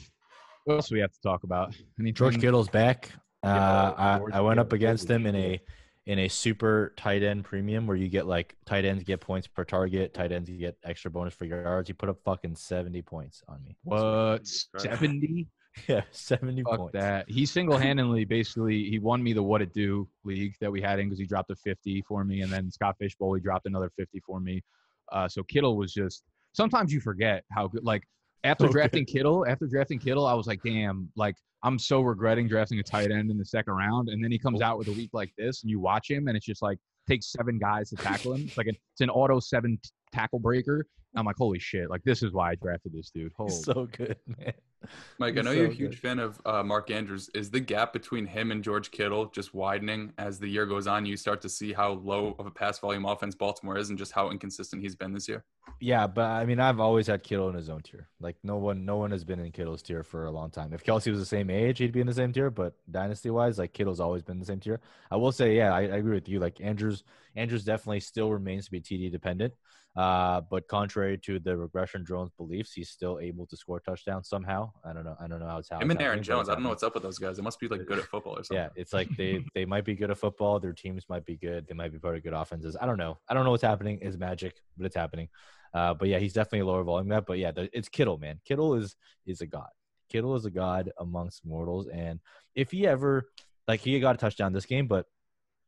[0.65, 1.75] what else do we have to talk about?
[1.99, 2.15] Anything?
[2.15, 3.11] George Kittle's back.
[3.43, 5.61] Uh, Yeah, I, George I went up against him in a
[6.07, 9.65] in a super tight end premium where you get like tight ends get points per
[9.65, 11.89] target, tight ends get extra bonus for yards.
[11.89, 13.77] He put up fucking seventy points on me.
[13.85, 15.49] What seventy?
[15.89, 16.93] Yeah, seventy Fuck points.
[16.95, 17.31] that.
[17.31, 20.99] He single handedly basically he won me the what it do league that we had
[20.99, 23.91] in because he dropped a fifty for me, and then Scott Fishbowl he dropped another
[23.97, 24.63] fifty for me.
[25.13, 27.85] Uh, so Kittle was just sometimes you forget how good.
[27.85, 28.03] Like
[28.45, 32.49] after So drafting Kittle, after drafting Kittle, I was like, damn, like I'm so regretting
[32.49, 34.93] drafting a tight end in the second round, and then he comes out with a
[34.93, 37.97] week like this, and you watch him, and it's just like takes seven guys to
[37.97, 38.43] tackle him.
[38.47, 39.79] It's like an, it's an auto seven
[40.13, 40.87] tackle breaker.
[41.17, 41.91] I'm like, holy shit!
[41.91, 43.33] Like this is why I drafted this dude.
[43.37, 44.53] Holy He's so good, man.
[45.19, 45.99] Mike, I He's know you're a huge good.
[46.01, 47.29] fan of uh, Mark Andrews.
[47.35, 51.05] Is the gap between him and George Kittle just widening as the year goes on?
[51.05, 54.13] You start to see how low of a pass volume offense Baltimore is, and just
[54.13, 55.45] how inconsistent he's been this year.
[55.81, 58.09] Yeah, but I mean, I've always had Kittle in his own tier.
[58.21, 60.73] Like no one, no one has been in Kittle's tier for a long time.
[60.73, 62.51] If Kelce was the same age, he'd be in the same tier.
[62.51, 64.81] But dynasty wise, like Kittle's always been in the same tier.
[65.11, 66.39] I will say, yeah, I, I agree with you.
[66.39, 67.03] Like Andrews,
[67.35, 69.55] Andrews definitely still remains to be TD dependent.
[69.97, 74.71] Uh, but contrary to the regression drones beliefs, he's still able to score touchdowns somehow.
[74.85, 75.17] I don't know.
[75.21, 75.87] I don't know how it's happening.
[75.87, 77.37] Him and Aaron Jones, I don't know what's up with those guys.
[77.37, 78.57] They must be like good at football or something.
[78.63, 80.61] Yeah, it's like they they might be good at football.
[80.61, 81.67] Their teams might be good.
[81.67, 82.77] They might be part of good offenses.
[82.81, 83.19] I don't know.
[83.29, 83.99] I don't know what's happening.
[84.01, 85.29] It's magic, but it's happening.
[85.75, 87.27] Uh, but yeah, he's definitely a lower volume that.
[87.27, 88.41] But yeah, the, it's Kittle, man.
[88.45, 88.95] Kittle is
[89.27, 89.71] is a god.
[90.09, 91.89] Kittle is a god amongst mortals.
[91.89, 92.21] And
[92.55, 93.29] if he ever
[93.67, 95.07] like he got a touchdown this game, but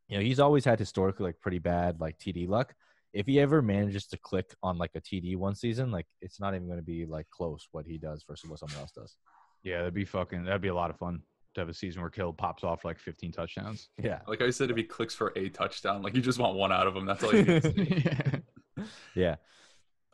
[0.08, 2.74] you know he's always had historically like pretty bad like TD luck.
[3.12, 6.54] If he ever manages to click on like a TD one season, like it's not
[6.54, 9.16] even going to be like close what he does versus what someone else does.
[9.62, 10.44] Yeah, that'd be fucking.
[10.44, 11.22] That'd be a lot of fun
[11.54, 13.90] to have a season where Kill pops off like 15 touchdowns.
[14.02, 16.72] Yeah, Like I said, if he clicks for a touchdown, like you just want one
[16.72, 17.04] out of him.
[17.06, 18.04] That's all you need.
[18.04, 18.84] yeah.
[19.14, 19.36] yeah.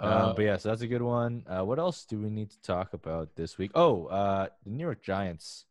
[0.00, 1.44] Uh, um, but yeah, so that's a good one.
[1.48, 3.70] Uh, what else do we need to talk about this week?
[3.74, 5.64] Oh, uh, the New York Giants.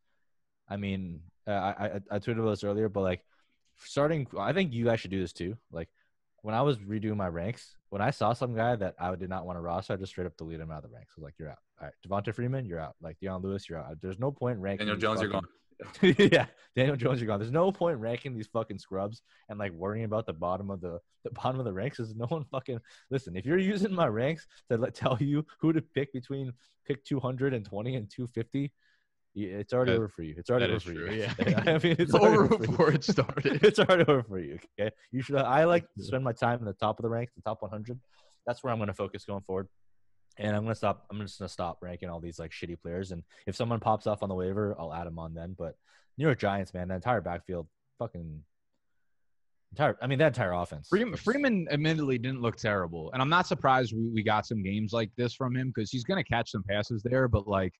[0.69, 3.21] I mean, uh, I, I I tweeted about this earlier, but like
[3.77, 5.55] starting, I think you guys should do this too.
[5.71, 5.87] Like
[6.41, 9.45] when I was redoing my ranks, when I saw some guy that I did not
[9.45, 11.13] want to roster, I just straight up deleted him out of the ranks.
[11.15, 12.95] I was like, "You're out." All right, Devonta Freeman, you're out.
[13.01, 13.97] Like Dion Lewis, you're out.
[14.01, 14.87] There's no point ranking.
[14.87, 15.45] Daniel Jones, you're gone.
[16.01, 17.39] yeah, Daniel Jones, you're gone.
[17.39, 20.99] There's no point ranking these fucking scrubs and like worrying about the bottom of the
[21.23, 21.99] the bottom of the ranks.
[21.99, 22.79] Is no one fucking
[23.11, 23.35] listen.
[23.35, 26.53] If you're using my ranks to let, tell you who to pick between
[26.85, 28.71] pick 220 and 250,
[29.33, 30.35] yeah, it's already That- over for you.
[30.37, 31.21] It's already over for true, you.
[31.21, 31.33] yeah.
[31.67, 33.63] I mean, it's It's over before it started.
[33.63, 34.59] it's already over for you.
[34.79, 35.35] Okay, you should.
[35.37, 37.99] I like to spend my time in the top of the ranks, the top 100.
[38.45, 39.67] That's where I'm going to focus going forward.
[40.39, 41.05] And I'm gonna stop.
[41.09, 43.11] I'm just gonna stop ranking all these like shitty players.
[43.11, 45.55] And if someone pops off on the waiver, I'll add them on then.
[45.57, 45.73] But
[46.19, 47.67] New York Giants, man, the entire backfield,
[47.97, 48.43] fucking
[49.71, 49.97] entire.
[49.99, 50.89] I mean, that entire offense.
[50.89, 54.93] Freeman, Freeman admittedly didn't look terrible, and I'm not surprised we, we got some games
[54.93, 57.27] like this from him because he's going to catch some passes there.
[57.27, 57.73] But like,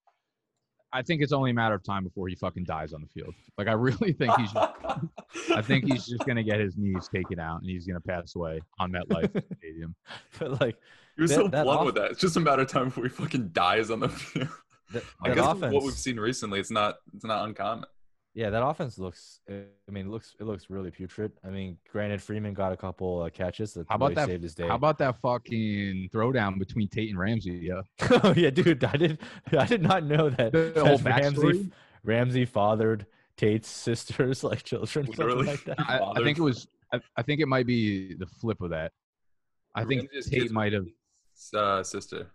[0.93, 3.33] I think it's only a matter of time before he fucking dies on the field.
[3.57, 4.51] Like I really think he's.
[4.51, 4.73] Just,
[5.53, 8.61] I think he's just gonna get his knees taken out and he's gonna pass away
[8.79, 9.95] on MetLife Stadium.
[10.39, 10.77] But like
[11.17, 12.11] You're That- so that blunt off- with that.
[12.11, 14.47] It's just a matter of time before he fucking dies on the field.
[14.93, 17.85] that, I that guess offense, what we've seen recently, it's not it's not uncommon.
[18.37, 19.39] Yeah, that offense looks.
[19.49, 19.53] uh,
[19.87, 21.31] I mean, it looks it looks really putrid.
[21.43, 24.43] I mean, granted, Freeman got a couple uh, catches that How about really that- saved
[24.43, 24.67] his day.
[24.67, 27.59] How about that fucking throwdown between Tate and Ramsey?
[27.63, 27.81] Yeah,
[28.23, 29.19] oh yeah, dude, I did
[29.57, 31.71] I did not know that, the that Ramsey.
[32.03, 33.07] Ramsey fathered
[33.37, 35.47] Tate's sisters like children, something Literally.
[35.47, 35.79] like that.
[35.79, 36.67] I, I think it was.
[36.93, 38.91] I, I think it might be the flip of that.
[39.73, 40.85] I think Ramsey's Tate might have.
[41.55, 42.27] Uh, sister.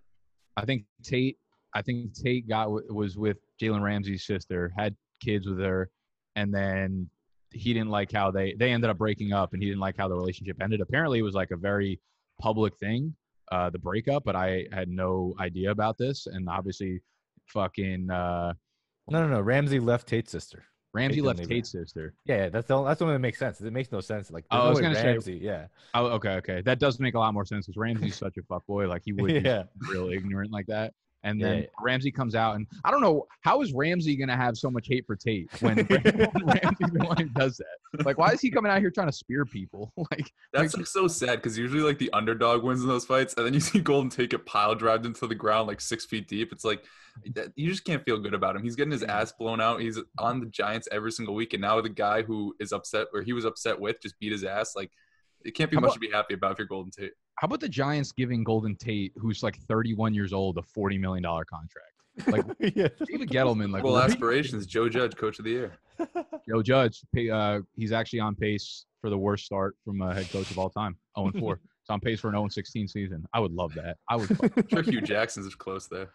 [0.56, 1.38] I think Tate.
[1.74, 4.94] I think Tate got w- was with Jalen Ramsey's sister, had
[5.24, 5.90] kids with her,
[6.36, 7.08] and then
[7.50, 10.08] he didn't like how they they ended up breaking up, and he didn't like how
[10.08, 10.80] the relationship ended.
[10.80, 12.00] Apparently, it was like a very
[12.40, 13.14] public thing,
[13.50, 17.00] uh, the breakup, but I had no idea about this, and obviously,
[17.46, 18.52] fucking uh,
[19.10, 19.40] No, no, no.
[19.40, 20.64] Ramsey left Tate's sister.
[20.94, 21.42] Ramsey left.
[21.44, 22.12] Tate's sister.
[22.26, 23.60] Yeah, yeah, that's the that's the one that makes sense.
[23.60, 24.30] It makes no sense.
[24.30, 27.18] Like, Oh, I was no gonna say- Yeah, Oh, okay, okay, that does make a
[27.18, 28.86] lot more sense because Ramsey's such a fuck boy.
[28.88, 29.64] Like he would be yeah.
[29.90, 30.92] real ignorant like that.
[31.24, 31.66] And then yeah.
[31.80, 35.06] Ramsey comes out, and I don't know how is Ramsey gonna have so much hate
[35.06, 38.04] for Tate when Ramsey's the one who does that.
[38.04, 39.92] Like, why is he coming out here trying to spear people?
[40.10, 43.34] Like, That's Like- like so sad because usually like the underdog wins in those fights,
[43.36, 46.26] and then you see Golden Tate get pile drived into the ground like six feet
[46.28, 46.52] deep.
[46.52, 46.84] It's like
[47.34, 48.62] that- you just can't feel good about him.
[48.64, 49.80] He's getting his ass blown out.
[49.80, 53.22] He's on the Giants every single week, and now the guy who is upset or
[53.22, 54.74] he was upset with just beat his ass.
[54.74, 54.90] Like
[55.44, 57.12] it can't be How much about- to be happy about if you're Golden Tate.
[57.36, 61.22] How about the Giants giving Golden Tate, who's like 31 years old, a 40 million
[61.22, 61.92] dollar contract?
[62.26, 62.44] Like
[62.76, 62.88] yeah.
[63.06, 64.66] David Gettleman, like well, aspirations.
[64.66, 65.72] Joe Judge, Coach of the Year.
[66.48, 67.02] Joe Judge,
[67.32, 70.70] uh, he's actually on pace for the worst start from a head coach of all
[70.70, 71.60] time, 0 and 4.
[71.82, 73.26] It's on pace for an 0 and 16 season.
[73.34, 73.96] I would love that.
[74.08, 74.30] I would.
[74.56, 76.10] I'm sure Hue Jackson's is close there.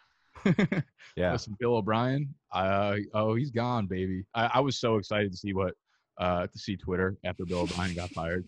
[1.18, 1.34] yeah.
[1.34, 2.34] Listen, Bill O'Brien.
[2.53, 4.24] Uh, oh, he's gone, baby.
[4.34, 5.74] I, I was so excited to see what
[6.20, 8.47] uh, to see Twitter after Bill O'Brien got fired.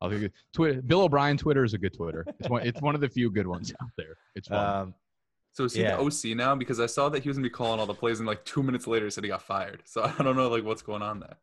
[0.00, 0.82] I think it- Twitter.
[0.82, 2.24] Bill O'Brien Twitter is a good Twitter.
[2.38, 2.62] It's one.
[2.66, 4.16] It's one of the few good ones out there.
[4.34, 4.82] It's fun.
[4.82, 4.94] Um,
[5.52, 5.96] So is he Yeah.
[5.96, 6.54] the OC now?
[6.56, 8.62] Because I saw that he was gonna be calling all the plays, and like two
[8.62, 9.82] minutes later, he said he got fired.
[9.86, 11.36] So I don't know like what's going on there.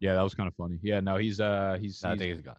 [0.00, 0.78] yeah, that was kind of funny.
[0.82, 2.56] Yeah, no, he's uh, he's, I he's think he's gone.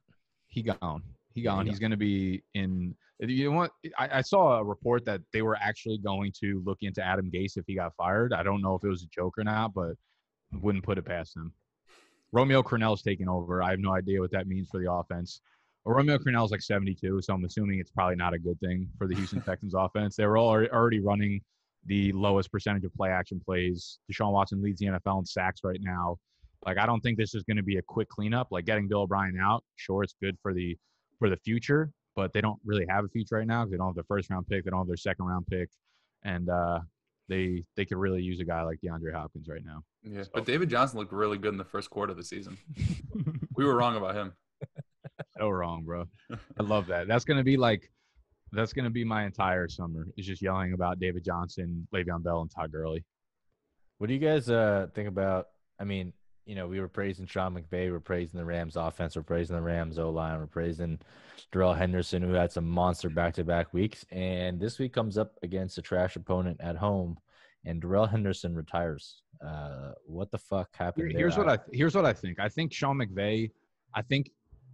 [0.48, 1.02] he gone.
[1.34, 1.66] He Yeah, he gone.
[1.68, 2.96] He's going to be in.
[3.22, 3.72] You know what?
[3.98, 7.58] I, I saw a report that they were actually going to look into Adam Gase
[7.58, 8.32] if he got fired.
[8.32, 9.96] I don't know if it was a joke or not, but
[10.62, 11.54] wouldn't put it past him.
[12.32, 13.64] Romeo Crennel's taking over.
[13.64, 15.42] I have no idea what that means for the offense.
[15.86, 19.16] Romeo Crennel's like 72, so I'm assuming it's probably not a good thing for the
[19.16, 20.16] Houston Texans offense.
[20.16, 21.42] They were all already running
[21.86, 24.00] the lowest percentage of play action plays.
[24.12, 26.18] Deshaun Watson leads the NFL in sacks right now.
[26.66, 28.50] Like I don't think this is going to be a quick cleanup.
[28.52, 30.78] Like getting Bill O'Brien out, sure, it's good for the
[31.18, 33.88] for the future, but they don't really have a future right now because they don't
[33.88, 35.70] have their first round pick, they don't have their second round pick,
[36.24, 36.80] and uh,
[37.30, 39.84] they they could really use a guy like DeAndre Hopkins right now.
[40.04, 42.58] Yeah, So- but David Johnson looked really good in the first quarter of the season.
[43.56, 44.32] We were wrong about him.
[45.38, 46.06] so wrong, bro.
[46.60, 47.10] I love that.
[47.10, 47.92] That's gonna be like
[48.54, 50.08] that's gonna be my entire summer.
[50.16, 53.04] Is just yelling about David Johnson, Le'Veon Bell, and Todd Gurley.
[53.98, 55.48] What do you guys uh, think about?
[55.78, 56.14] I mean,
[56.46, 59.62] you know, we were praising Sean McVay, we're praising the Rams offense, we're praising the
[59.62, 60.98] Rams O line, we're praising
[61.52, 64.06] Darrell Henderson, who had some monster back to back weeks.
[64.10, 67.18] And this week comes up against a trash opponent at home,
[67.66, 69.22] and Darrell Henderson retires.
[69.46, 71.10] Uh, what the fuck happened?
[71.12, 71.46] Here- here's there?
[71.46, 72.40] what I here's what I think.
[72.40, 73.52] I think Sean McVay.
[73.96, 74.32] I think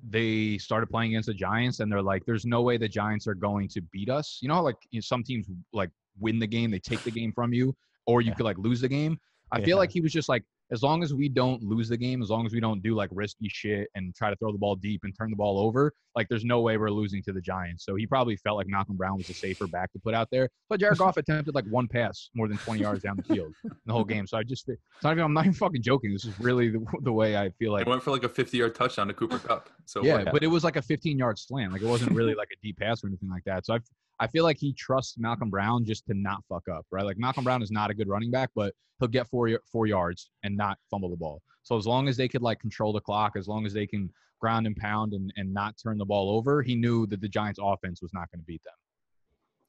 [0.08, 3.36] they started playing against the Giants, and they're like, "There's no way the Giants are
[3.36, 5.90] going to beat us." You know, like you know, some teams like
[6.20, 7.76] win the game, they take the game from you,
[8.08, 8.36] or you Yeah.
[8.36, 9.20] could like lose the game.
[9.52, 9.66] I Yeah.
[9.66, 12.30] feel like he was just like, as long as we don't lose the game, as
[12.30, 15.02] long as we don't do like risky shit and try to throw the ball deep
[15.04, 17.86] and turn the ball over, like there's no way we're losing to the Giants.
[17.86, 20.50] So he probably felt like Malcolm Brown was a safer back to put out there.
[20.70, 23.72] But Jared Goff attempted like one pass more than 20 yards down the field in
[23.86, 24.26] the whole game.
[24.26, 26.12] So I just, it's not even, I'm not even fucking joking.
[26.14, 27.86] This is really the, the way I feel like.
[27.86, 29.70] It went for like a 50 yard touchdown to Cooper Kupp.
[29.86, 31.74] So Yeah, but it was like a 15 yard slant.
[31.74, 33.66] Like it wasn't really like a deep pass or anything like that.
[33.66, 33.80] So I,
[34.20, 37.06] I feel like he trusts Malcolm Brown just to not fuck up, right?
[37.06, 40.30] Like Malcolm Brown is not a good running back, but he'll get four four yards
[40.44, 41.42] and not fumble the ball.
[41.64, 44.10] So as long as they could like control the clock, as long as they can
[44.40, 47.60] ground and pound and, and not turn the ball over, he knew that the Giants
[47.62, 48.74] offense was not going to beat them.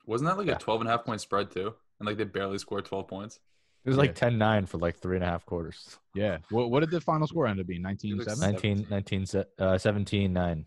[0.07, 0.57] wasn't that like Yeah.
[0.57, 1.74] a 12 and a half point spread too?
[1.99, 3.40] And like they barely scored 12 points.
[3.84, 5.99] It was like 10 9 for like three and a half quarters.
[6.14, 6.38] Yeah.
[6.51, 7.82] What, what did the final score end up being?
[7.82, 8.53] 19 looks 7?
[8.53, 9.26] 19, 19
[9.61, 10.64] uh, 17 9.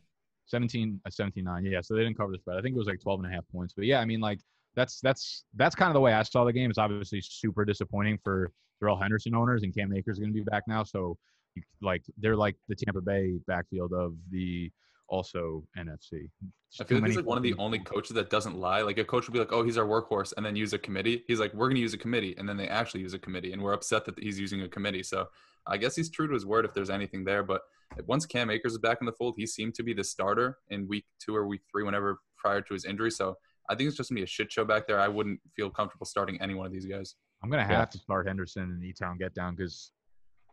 [0.49, 2.87] 17 uh, 17 9 yeah so they didn't cover the spread i think it was
[2.87, 4.39] like 12 and a half points but yeah i mean like
[4.75, 8.17] that's that's that's kind of the way i saw the game it's obviously super disappointing
[8.23, 11.17] for Darrell henderson owners and cam akers going to be back now so
[11.55, 14.71] you, like they're like the tampa bay backfield of the
[15.09, 16.29] also NFC.
[16.69, 18.81] Just I feel like he's like one of the only coaches that doesn't lie.
[18.81, 21.23] Like a coach will be like, "Oh, he's our workhorse," and then use a committee.
[21.27, 23.51] He's like, "We're going to use a committee," and then they actually use a committee,
[23.51, 25.03] and we're upset that he's using a committee.
[25.03, 25.27] So
[25.69, 27.43] I guess he's true to his word if there's anything there.
[27.43, 27.61] But
[28.05, 30.87] once Cam Akers is back in the fold, he seemed to be the starter in
[30.87, 33.11] week two or week three, whenever prior to his injury.
[33.11, 33.37] So
[33.69, 34.99] I think it's just gonna be a shit show back there.
[34.99, 37.15] I wouldn't feel comfortable starting any one of these guys.
[37.43, 37.85] I'm gonna have Yeah.
[37.85, 39.91] to start Henderson and E-Town get down because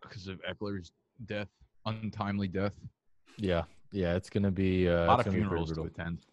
[0.03, 0.93] because of Ekeler's
[1.25, 1.49] death,
[1.87, 2.75] untimely death.
[3.39, 6.27] Yeah, yeah, it's gonna be uh, A lot of gonna be pretty funerals to attend.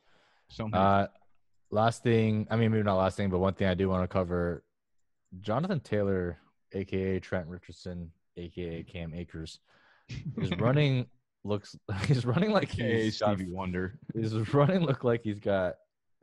[0.50, 0.84] So many.
[0.84, 1.08] Uh,
[1.72, 4.08] last thing, I mean, maybe not last thing, but one thing I do want to
[4.08, 4.64] cover:
[5.40, 6.38] Jonathan Taylor,
[6.74, 9.60] aka Trent Richardson, aka Cam Akers,
[10.38, 11.08] is running.
[11.44, 11.76] looks
[12.06, 14.00] he's running like he's got, Stevie Wonder.
[14.14, 15.76] he's running look like he's got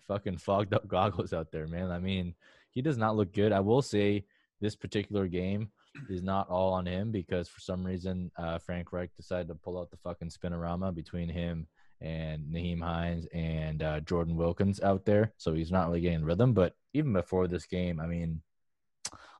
[0.08, 1.90] fucking fogged up goggles out there, man.
[1.90, 2.34] I mean,
[2.70, 3.52] he does not look good.
[3.52, 4.24] I will say
[4.60, 5.70] this particular game
[6.08, 9.78] is not all on him because for some reason uh, Frank Reich decided to pull
[9.78, 11.66] out the fucking spinorama between him
[12.00, 16.54] and Nyheim Hines and uh, Jordan Wilkins out there, so he's not really getting rhythm.
[16.54, 18.40] But even before this game, I mean,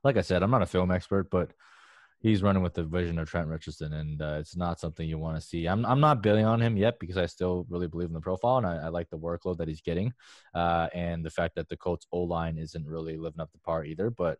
[0.03, 1.51] like I said, I'm not a film expert, but
[2.21, 5.35] he's running with the vision of Trent Richardson, and uh, it's not something you want
[5.35, 5.67] to see.
[5.67, 8.57] I'm I'm not billing on him yet because I still really believe in the profile,
[8.57, 10.13] and I, I like the workload that he's getting,
[10.53, 13.83] uh, and the fact that the Colts O line isn't really living up to par
[13.83, 14.09] either.
[14.09, 14.39] But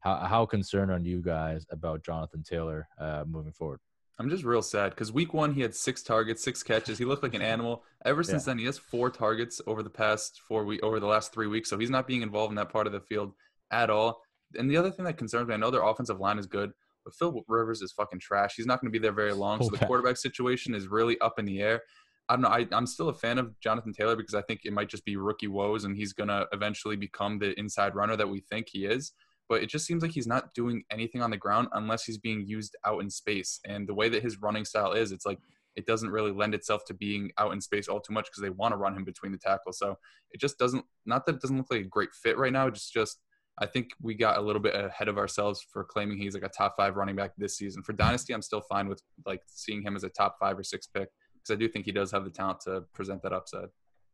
[0.00, 3.80] how how concerned are you guys about Jonathan Taylor uh, moving forward?
[4.18, 6.96] I'm just real sad because week one he had six targets, six catches.
[6.96, 7.84] He looked like an animal.
[8.04, 11.34] Ever since then, he has four targets over the past four week over the last
[11.34, 11.68] three weeks.
[11.68, 13.34] So he's not being involved in that part of the field
[13.70, 14.22] at all.
[14.58, 16.72] And the other thing that concerns me, I know their offensive line is good,
[17.06, 18.54] but Phil Rivers is fucking trash.
[18.56, 19.62] He's not going to be there very long.
[19.62, 21.82] So the quarterback situation is really up in the air.
[22.28, 22.48] I don't know.
[22.48, 25.16] I, I'm still a fan of Jonathan Taylor because I think it might just be
[25.16, 28.84] rookie woes and he's going to eventually become the inside runner that we think he
[28.84, 29.12] is
[29.48, 32.46] but it just seems like he's not doing anything on the ground unless he's being
[32.46, 33.60] used out in space.
[33.64, 35.38] And the way that his running style is, it's like
[35.76, 38.50] it doesn't really lend itself to being out in space all too much because they
[38.50, 39.78] want to run him between the tackles.
[39.78, 39.98] So
[40.32, 40.84] it just doesn't.
[41.04, 42.70] Not that it doesn't look like a great fit right now.
[42.70, 43.20] Just just
[43.58, 46.48] I think we got a little bit ahead of ourselves for claiming he's like a
[46.48, 47.82] top five running back this season.
[47.82, 50.86] For dynasty, I'm still fine with like seeing him as a top five or six
[50.86, 53.68] pick because I do think he does have the talent to present that upside.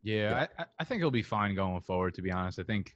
[0.04, 2.14] Yeah, I, I- I think he'll be fine going forward.
[2.14, 2.92] To be honest, I think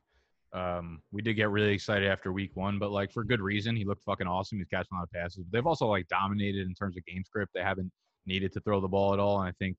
[0.53, 3.75] um, we did get really excited after week one, but like for good reason.
[3.77, 4.59] He looked fucking awesome.
[4.59, 5.39] He's catching a lot of passes.
[5.45, 7.53] But they've also like dominated in terms of game script.
[7.55, 7.91] They haven't
[8.25, 9.41] needed to throw the ball at all.
[9.41, 9.77] And I think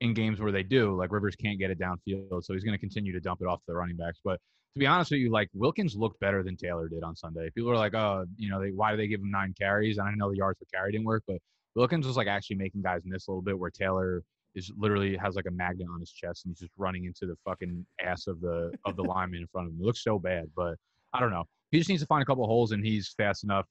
[0.00, 2.78] in games where they do, like Rivers can't get it downfield, so he's going to
[2.78, 4.20] continue to dump it off to the running backs.
[4.24, 4.40] But
[4.78, 7.50] to be honest with you, like Wilkins looked better than Taylor did on Sunday.
[7.50, 9.98] People are like, oh, you know, they, why do they give him nine carries?
[9.98, 11.38] And I know the yards per carry didn't work, but
[11.74, 14.22] Wilkins was like actually making guys miss a little bit where Taylor
[14.54, 17.34] is literally has like a magnet on his chest and he's just running into the
[17.44, 19.80] fucking ass of the of the lineman in front of him.
[19.80, 20.76] It looks so bad, but
[21.12, 21.44] I don't know.
[21.72, 23.66] He just needs to find a couple holes and he's fast enough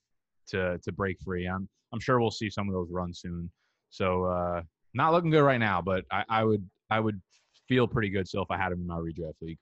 [0.50, 1.48] to to break free.
[1.48, 3.50] I'm I'm sure we'll see some of those runs soon.
[3.90, 4.62] So uh
[4.94, 7.22] not looking good right now, but I, I would I would
[7.68, 9.60] feel pretty good still if I had him in my redraft league.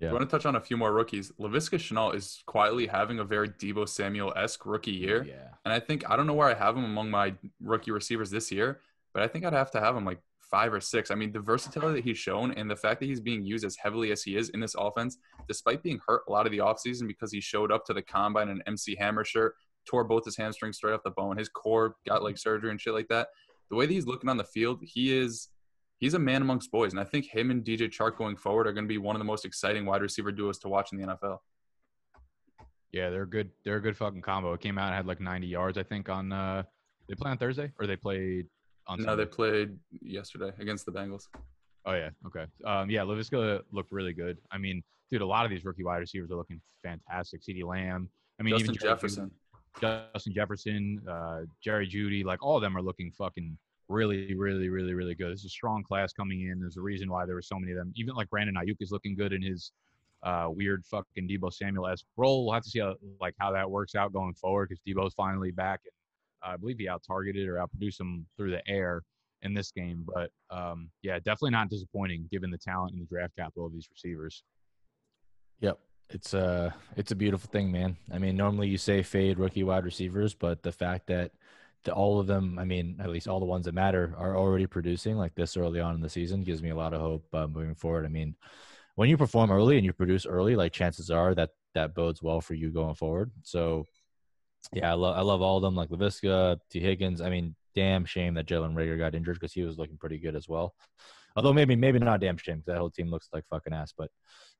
[0.00, 0.10] Yeah.
[0.10, 1.32] I want to touch on a few more rookies.
[1.40, 5.24] Laviska Shenault is quietly having a very Deebo Samuel esque rookie year.
[5.24, 5.48] Yeah.
[5.64, 8.52] And I think I don't know where I have him among my rookie receivers this
[8.52, 8.80] year,
[9.14, 10.20] but I think I'd have to have him like
[10.50, 11.10] five or six.
[11.10, 13.76] I mean, the versatility that he's shown and the fact that he's being used as
[13.76, 15.18] heavily as he is in this offense,
[15.48, 18.48] despite being hurt a lot of the offseason because he showed up to the combine
[18.48, 19.54] in an MC Hammer shirt,
[19.88, 22.92] tore both his hamstrings straight off the bone, his core got like surgery and shit
[22.92, 23.28] like that.
[23.70, 25.48] The way that he's looking on the field, he is
[25.98, 26.92] he's a man amongst boys.
[26.92, 29.20] And I think him and DJ Chark going forward are going to be one of
[29.20, 31.38] the most exciting wide receiver duos to watch in the NFL.
[32.92, 33.50] Yeah, they're good.
[33.64, 34.52] They're a good fucking combo.
[34.52, 36.08] It came out and had like 90 yards, I think.
[36.08, 36.62] On uh,
[37.08, 38.46] they play on Thursday or they played
[38.86, 38.98] on.
[38.98, 39.24] No, Sunday?
[39.24, 41.24] they played yesterday against the Bengals.
[41.84, 42.46] Oh yeah, okay.
[42.64, 44.38] Um, yeah, Laviska looked really good.
[44.50, 47.42] I mean, dude, a lot of these rookie wide receivers are looking fantastic.
[47.42, 47.64] C.D.
[47.64, 48.08] Lamb.
[48.40, 49.30] I mean, Justin even Jerry Jefferson.
[49.80, 53.58] Justin Jefferson, uh, Jerry Jeudy, like all of them are looking fucking
[53.88, 55.30] really, really, really, really good.
[55.30, 56.60] It's a strong class coming in.
[56.60, 57.92] There's a reason why there were so many of them.
[57.96, 59.72] Even like Brandon Aiyuk is looking good in his
[60.22, 62.44] uh, weird fucking Deebo Samuel esque role.
[62.44, 65.50] We'll have to see how like how that works out going forward because Deebo's finally
[65.50, 69.02] back and uh, I believe he out targeted or out produced him through the air
[69.42, 70.04] in this game.
[70.06, 73.88] But um, yeah, definitely not disappointing given the talent and the draft capital of these
[73.90, 74.42] receivers.
[75.60, 75.78] Yep.
[76.10, 77.96] It's a it's a beautiful thing, man.
[78.12, 81.32] I mean, normally you say fade rookie wide receivers, but the fact that
[81.88, 85.16] all of them, I mean, at least all the ones that matter, are already producing
[85.16, 87.74] like this early on in the season gives me a lot of hope uh, moving
[87.74, 88.04] forward.
[88.04, 88.34] I mean,
[88.94, 92.40] when you perform early and you produce early, like chances are that that bodes well
[92.40, 93.30] for you going forward.
[93.42, 93.84] So,
[94.72, 97.20] yeah, I love I love all of them, like Laviska, Tee Higgins.
[97.20, 100.34] I mean, damn shame that Jalen Reagor got injured because he was looking pretty good
[100.34, 100.74] as well.
[101.36, 103.92] Although maybe maybe not damn shame because that whole team looks like fucking ass.
[103.96, 104.10] But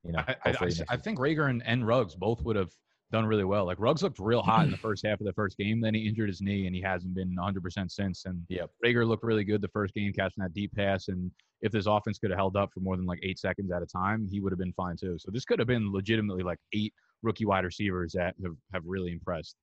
[0.03, 2.71] you know, I, I, I, I think Reagor and, and Ruggs both would have
[3.11, 3.65] done really well.
[3.65, 5.81] Like Ruggs looked real hot in the first half of the first game.
[5.81, 8.25] Then he injured his knee and he hasn't been 100% since.
[8.25, 11.07] And yeah, Reagor looked really good the first game, catching that deep pass.
[11.07, 11.31] And
[11.61, 13.85] if this offense could have held up for more than like eight seconds at a
[13.85, 15.17] time, he would have been fine too.
[15.19, 16.93] So this could have been legitimately like eight
[17.23, 19.55] rookie wide receivers that have, have really impressed.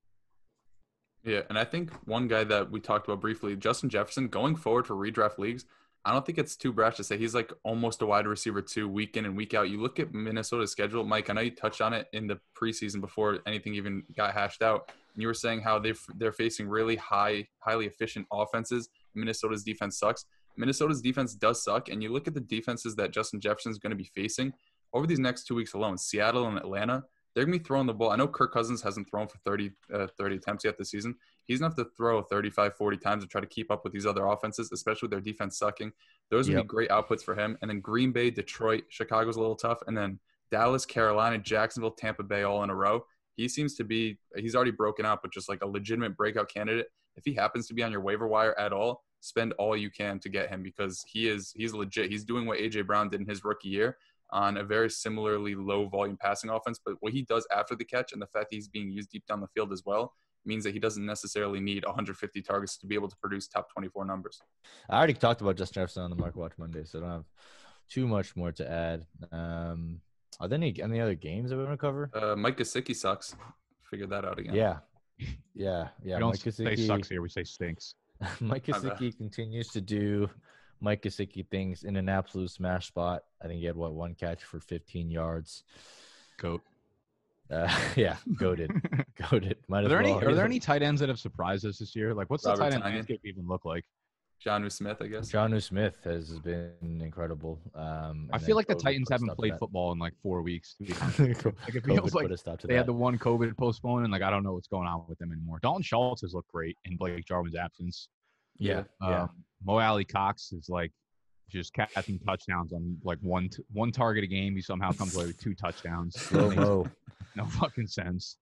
[1.23, 4.85] Yeah, and I think one guy that we talked about briefly, Justin Jefferson, going forward
[4.85, 5.65] for redraft leagues,
[6.05, 8.87] I don't think it's too brash to say he's like almost a wide receiver too,
[8.87, 9.69] week in and week out.
[9.69, 11.31] You look at Minnesota's schedule, Mike.
[11.31, 14.91] I know you touched on it in the preseason before anything even got hashed out.
[15.15, 18.89] And you were saying how they they're facing really high, highly efficient offenses.
[19.15, 20.25] Minnesota's defense sucks.
[20.57, 23.89] Minnesota's defense does suck, and you look at the defenses that Justin Jefferson is going
[23.89, 24.53] to be facing
[24.93, 25.97] over these next two weeks alone.
[25.97, 27.03] Seattle and Atlanta,
[27.35, 28.11] they're going to be throwing the ball.
[28.11, 31.15] I know Kirk Cousins hasn't thrown for 30, uh, 30 attempts yet this season.
[31.45, 34.05] He's to have to throw 35, 40 times to try to keep up with these
[34.05, 35.91] other offenses, especially with their defense sucking.
[36.31, 36.63] Those would Yep.
[36.63, 37.57] be great outputs for him.
[37.61, 39.79] And then Green Bay, Detroit, Chicago's a little tough.
[39.85, 40.19] And then
[40.49, 43.05] Dallas, Carolina, Jacksonville, Tampa Bay all in a row.
[43.35, 46.87] He seems to be, he's already broken out, but just like a legitimate breakout candidate.
[47.17, 50.19] If he happens to be on your waiver wire at all, spend all you can
[50.19, 52.09] to get him because he is, he's legit.
[52.09, 53.97] He's doing what AJ Brown did in his rookie year
[54.31, 56.79] on a very similarly low volume passing offense.
[56.83, 59.25] But what he does after the catch and the fact that he's being used deep
[59.27, 60.13] down the field as well
[60.45, 64.05] means that he doesn't necessarily need 150 targets to be able to produce top 24
[64.05, 64.41] numbers.
[64.89, 67.25] I already talked about Justin Jefferson on the Market Watch Monday, so I don't have
[67.89, 69.05] too much more to add.
[69.31, 70.01] Um,
[70.39, 72.09] are there any any other games that we want to cover?
[72.13, 73.35] Uh, Mike Gesicki sucks.
[73.89, 74.53] Figured that out again.
[74.53, 74.79] Yeah,
[75.53, 76.15] yeah, yeah.
[76.15, 77.21] we don't Mike say Gesicki- sucks here.
[77.21, 77.95] We say stinks.
[78.39, 78.77] Mike My.
[78.77, 80.29] Gesicki continues to do
[80.85, 83.23] Mike Gesicki things in an absolute smash spot.
[83.43, 85.63] I think he had what one catch for 15 yards.
[86.37, 86.61] Goat.
[87.49, 88.69] Uh, yeah, goaded,
[89.29, 89.57] goaded.
[89.67, 91.95] Might Are as there any are there any tight ends that have surprised us this
[91.95, 92.13] year?
[92.13, 92.95] Like, what's Robert the tight end Tonyan.
[92.95, 93.83] landscape even look like?
[94.45, 95.31] Jonnu Smith, I guess.
[95.31, 97.59] Jonnu Smith has been incredible.
[97.73, 100.75] Um, I feel then like the Titans haven't played football in like four weeks.
[100.75, 101.19] To be honest.
[101.19, 104.11] COVID Like, it feels like a stop to they had the one COVID postponed, and
[104.11, 105.59] like I don't know what's going on with them anymore.
[105.63, 108.09] Dalton Schultz has looked great in Blake Jarwin's absence.
[108.57, 109.23] Yeah, yeah.
[109.23, 109.29] Um,
[109.63, 110.91] Mo Alie-Cox is like
[111.49, 114.55] just catching touchdowns on like one t- one target a game.
[114.55, 116.19] He somehow comes away with two touchdowns.
[116.19, 116.85] Slow
[117.35, 118.37] no fucking sense.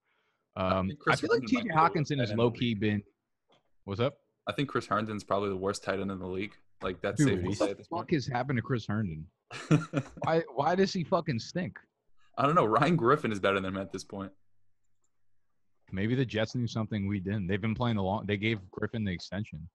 [0.56, 1.64] Um, think I Chris feel like T.J.
[1.64, 2.80] be the Hockenson tight has end in the low key league.
[2.80, 3.04] been.
[3.86, 4.16] What's up?
[4.48, 6.54] I think Chris Herndon's probably the worst tight end in the league.
[6.82, 8.12] Like that's Dude, safe to what the fuck point.
[8.12, 9.26] has happened to Chris Herndon?
[10.24, 11.78] Why why does he fucking stink?
[12.38, 12.66] I don't know.
[12.66, 14.32] Ryan Griffin is better than him at this point.
[15.92, 17.46] Maybe the Jets knew something we didn't.
[17.46, 18.26] They've been playing the long.
[18.26, 19.70] They gave Griffin the extension.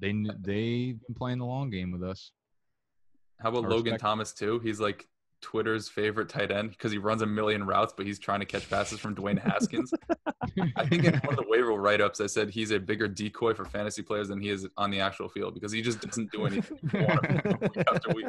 [0.00, 2.32] They kn- they've been playing the long game with us.
[3.40, 4.58] How about I Logan respect- Thomas too?
[4.60, 5.06] He's like
[5.40, 8.68] Twitter's favorite tight end because he runs a million routes, but he's trying to catch
[8.68, 9.92] passes from Dwayne Haskins.
[10.76, 13.64] I think in one of the waiver write-ups, I said he's a bigger decoy for
[13.64, 16.78] fantasy players than he is on the actual field because he just doesn't do anything
[16.92, 18.26] you want him to do week after week.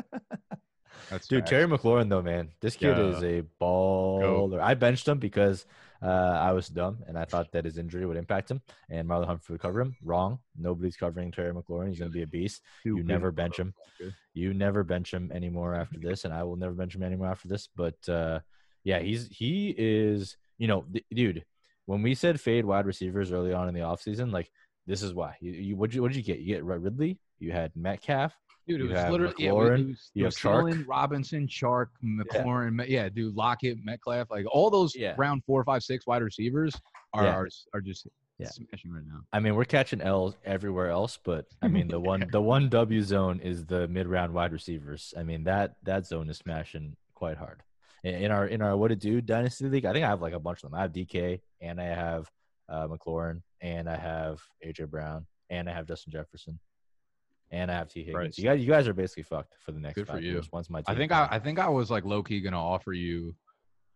[1.09, 1.49] That's Dude, facts.
[1.49, 3.05] Terry McLaurin though, man, this kid Yeah.
[3.05, 4.59] is a baller.
[4.59, 5.65] I benched him because
[6.01, 9.25] uh, I was dumb and I thought that his injury would impact him and Marlon
[9.27, 9.95] Humphrey would cover him.
[10.03, 10.39] Wrong.
[10.57, 11.89] Nobody's covering Terry McLaurin.
[11.89, 12.61] He's going to be a beast.
[12.85, 13.73] You never bench him.
[14.33, 17.47] You never bench him anymore after this, and I will never bench him anymore after
[17.47, 17.67] this.
[17.75, 18.39] But uh,
[18.83, 20.37] yeah, he's he is.
[20.57, 21.45] You know, th- dude.
[21.85, 24.51] When we said fade wide receivers early on in the offseason, like
[24.85, 25.35] this is why.
[25.41, 26.39] You, you what you what did you get?
[26.39, 27.19] You get Ridley.
[27.39, 28.33] You had Metcalf.
[28.69, 30.85] Dude, it You was literally yeah, McLaurin, it was, you have Chark.
[30.87, 33.03] Robinson, Chark, McLaurin, yeah.
[33.03, 35.15] yeah, dude, Lockett, Metcalf, like all those Yeah.
[35.17, 36.79] round four, five, six wide receivers
[37.13, 37.35] are Yeah.
[37.35, 38.07] are, are just
[38.37, 38.47] Yeah.
[38.49, 39.21] smashing right now.
[39.33, 43.01] I mean, we're catching L's everywhere else, but I mean, the one the one W
[43.01, 45.15] zone is the mid round wide receivers.
[45.17, 47.63] I mean that that zone is smashing quite hard.
[48.03, 50.33] In, in our in our what to do dynasty league, I think I have like
[50.33, 50.77] a bunch of them.
[50.79, 52.29] I have DK and I have
[52.69, 56.59] uh, McLaurin and I have AJ Brown and I have Justin Jefferson
[57.51, 58.15] and I have Tee Higgins.
[58.15, 58.37] Right.
[58.37, 60.31] You guys, you guys are basically fucked for the next Good for five you.
[60.33, 60.51] years.
[60.51, 63.35] Once my I think I, I think I was like low key gonna offer you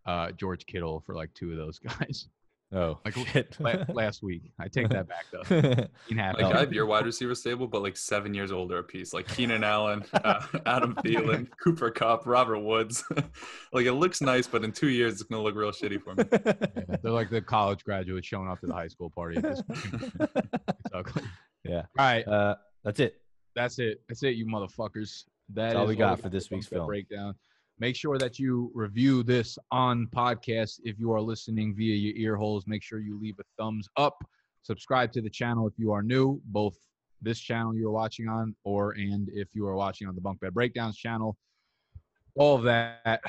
[0.05, 2.27] uh George Kittle for like two of those guys
[2.73, 3.55] oh like, shit.
[3.59, 4.51] la- last week.
[4.59, 5.43] I take that back though.
[6.09, 6.43] Keen Like happy.
[6.43, 9.13] I have your wide receiver stable, but like seven years older apiece.
[9.13, 13.03] Like Keenan Allen, uh, Adam Thielen, Cooper Kupp, Robert Woods.
[13.71, 16.23] like it looks nice, but in two years it's gonna look real shitty for me.
[16.31, 19.37] Yeah, they're like the college graduates showing up to the high school party.
[19.37, 20.11] at this point.
[20.19, 21.23] it's ugly.
[21.63, 21.83] yeah.
[21.97, 23.21] All right, Uh, that's it.
[23.55, 24.01] That's it.
[24.07, 25.23] That's it, you motherfuckers.
[25.49, 26.85] That That's all we got for this week's film.
[26.85, 27.35] breakdown.
[27.79, 30.79] Make sure that you review this on podcast.
[30.83, 34.15] If you are listening via your ear holes, make sure you leave a thumbs up.
[34.61, 36.77] Subscribe to the channel if you are new, both
[37.21, 40.53] this channel you're watching on, or and if you are watching on the Bunk Bed
[40.53, 41.35] Breakdowns channel.
[42.35, 43.21] All of that,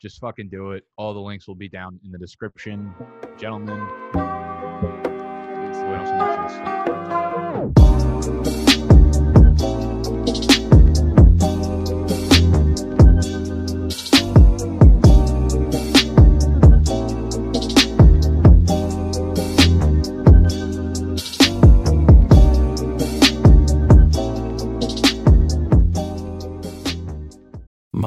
[0.00, 0.84] just fucking do it.
[0.96, 2.94] All the links will be down in the description.
[3.36, 3.80] Gentlemen,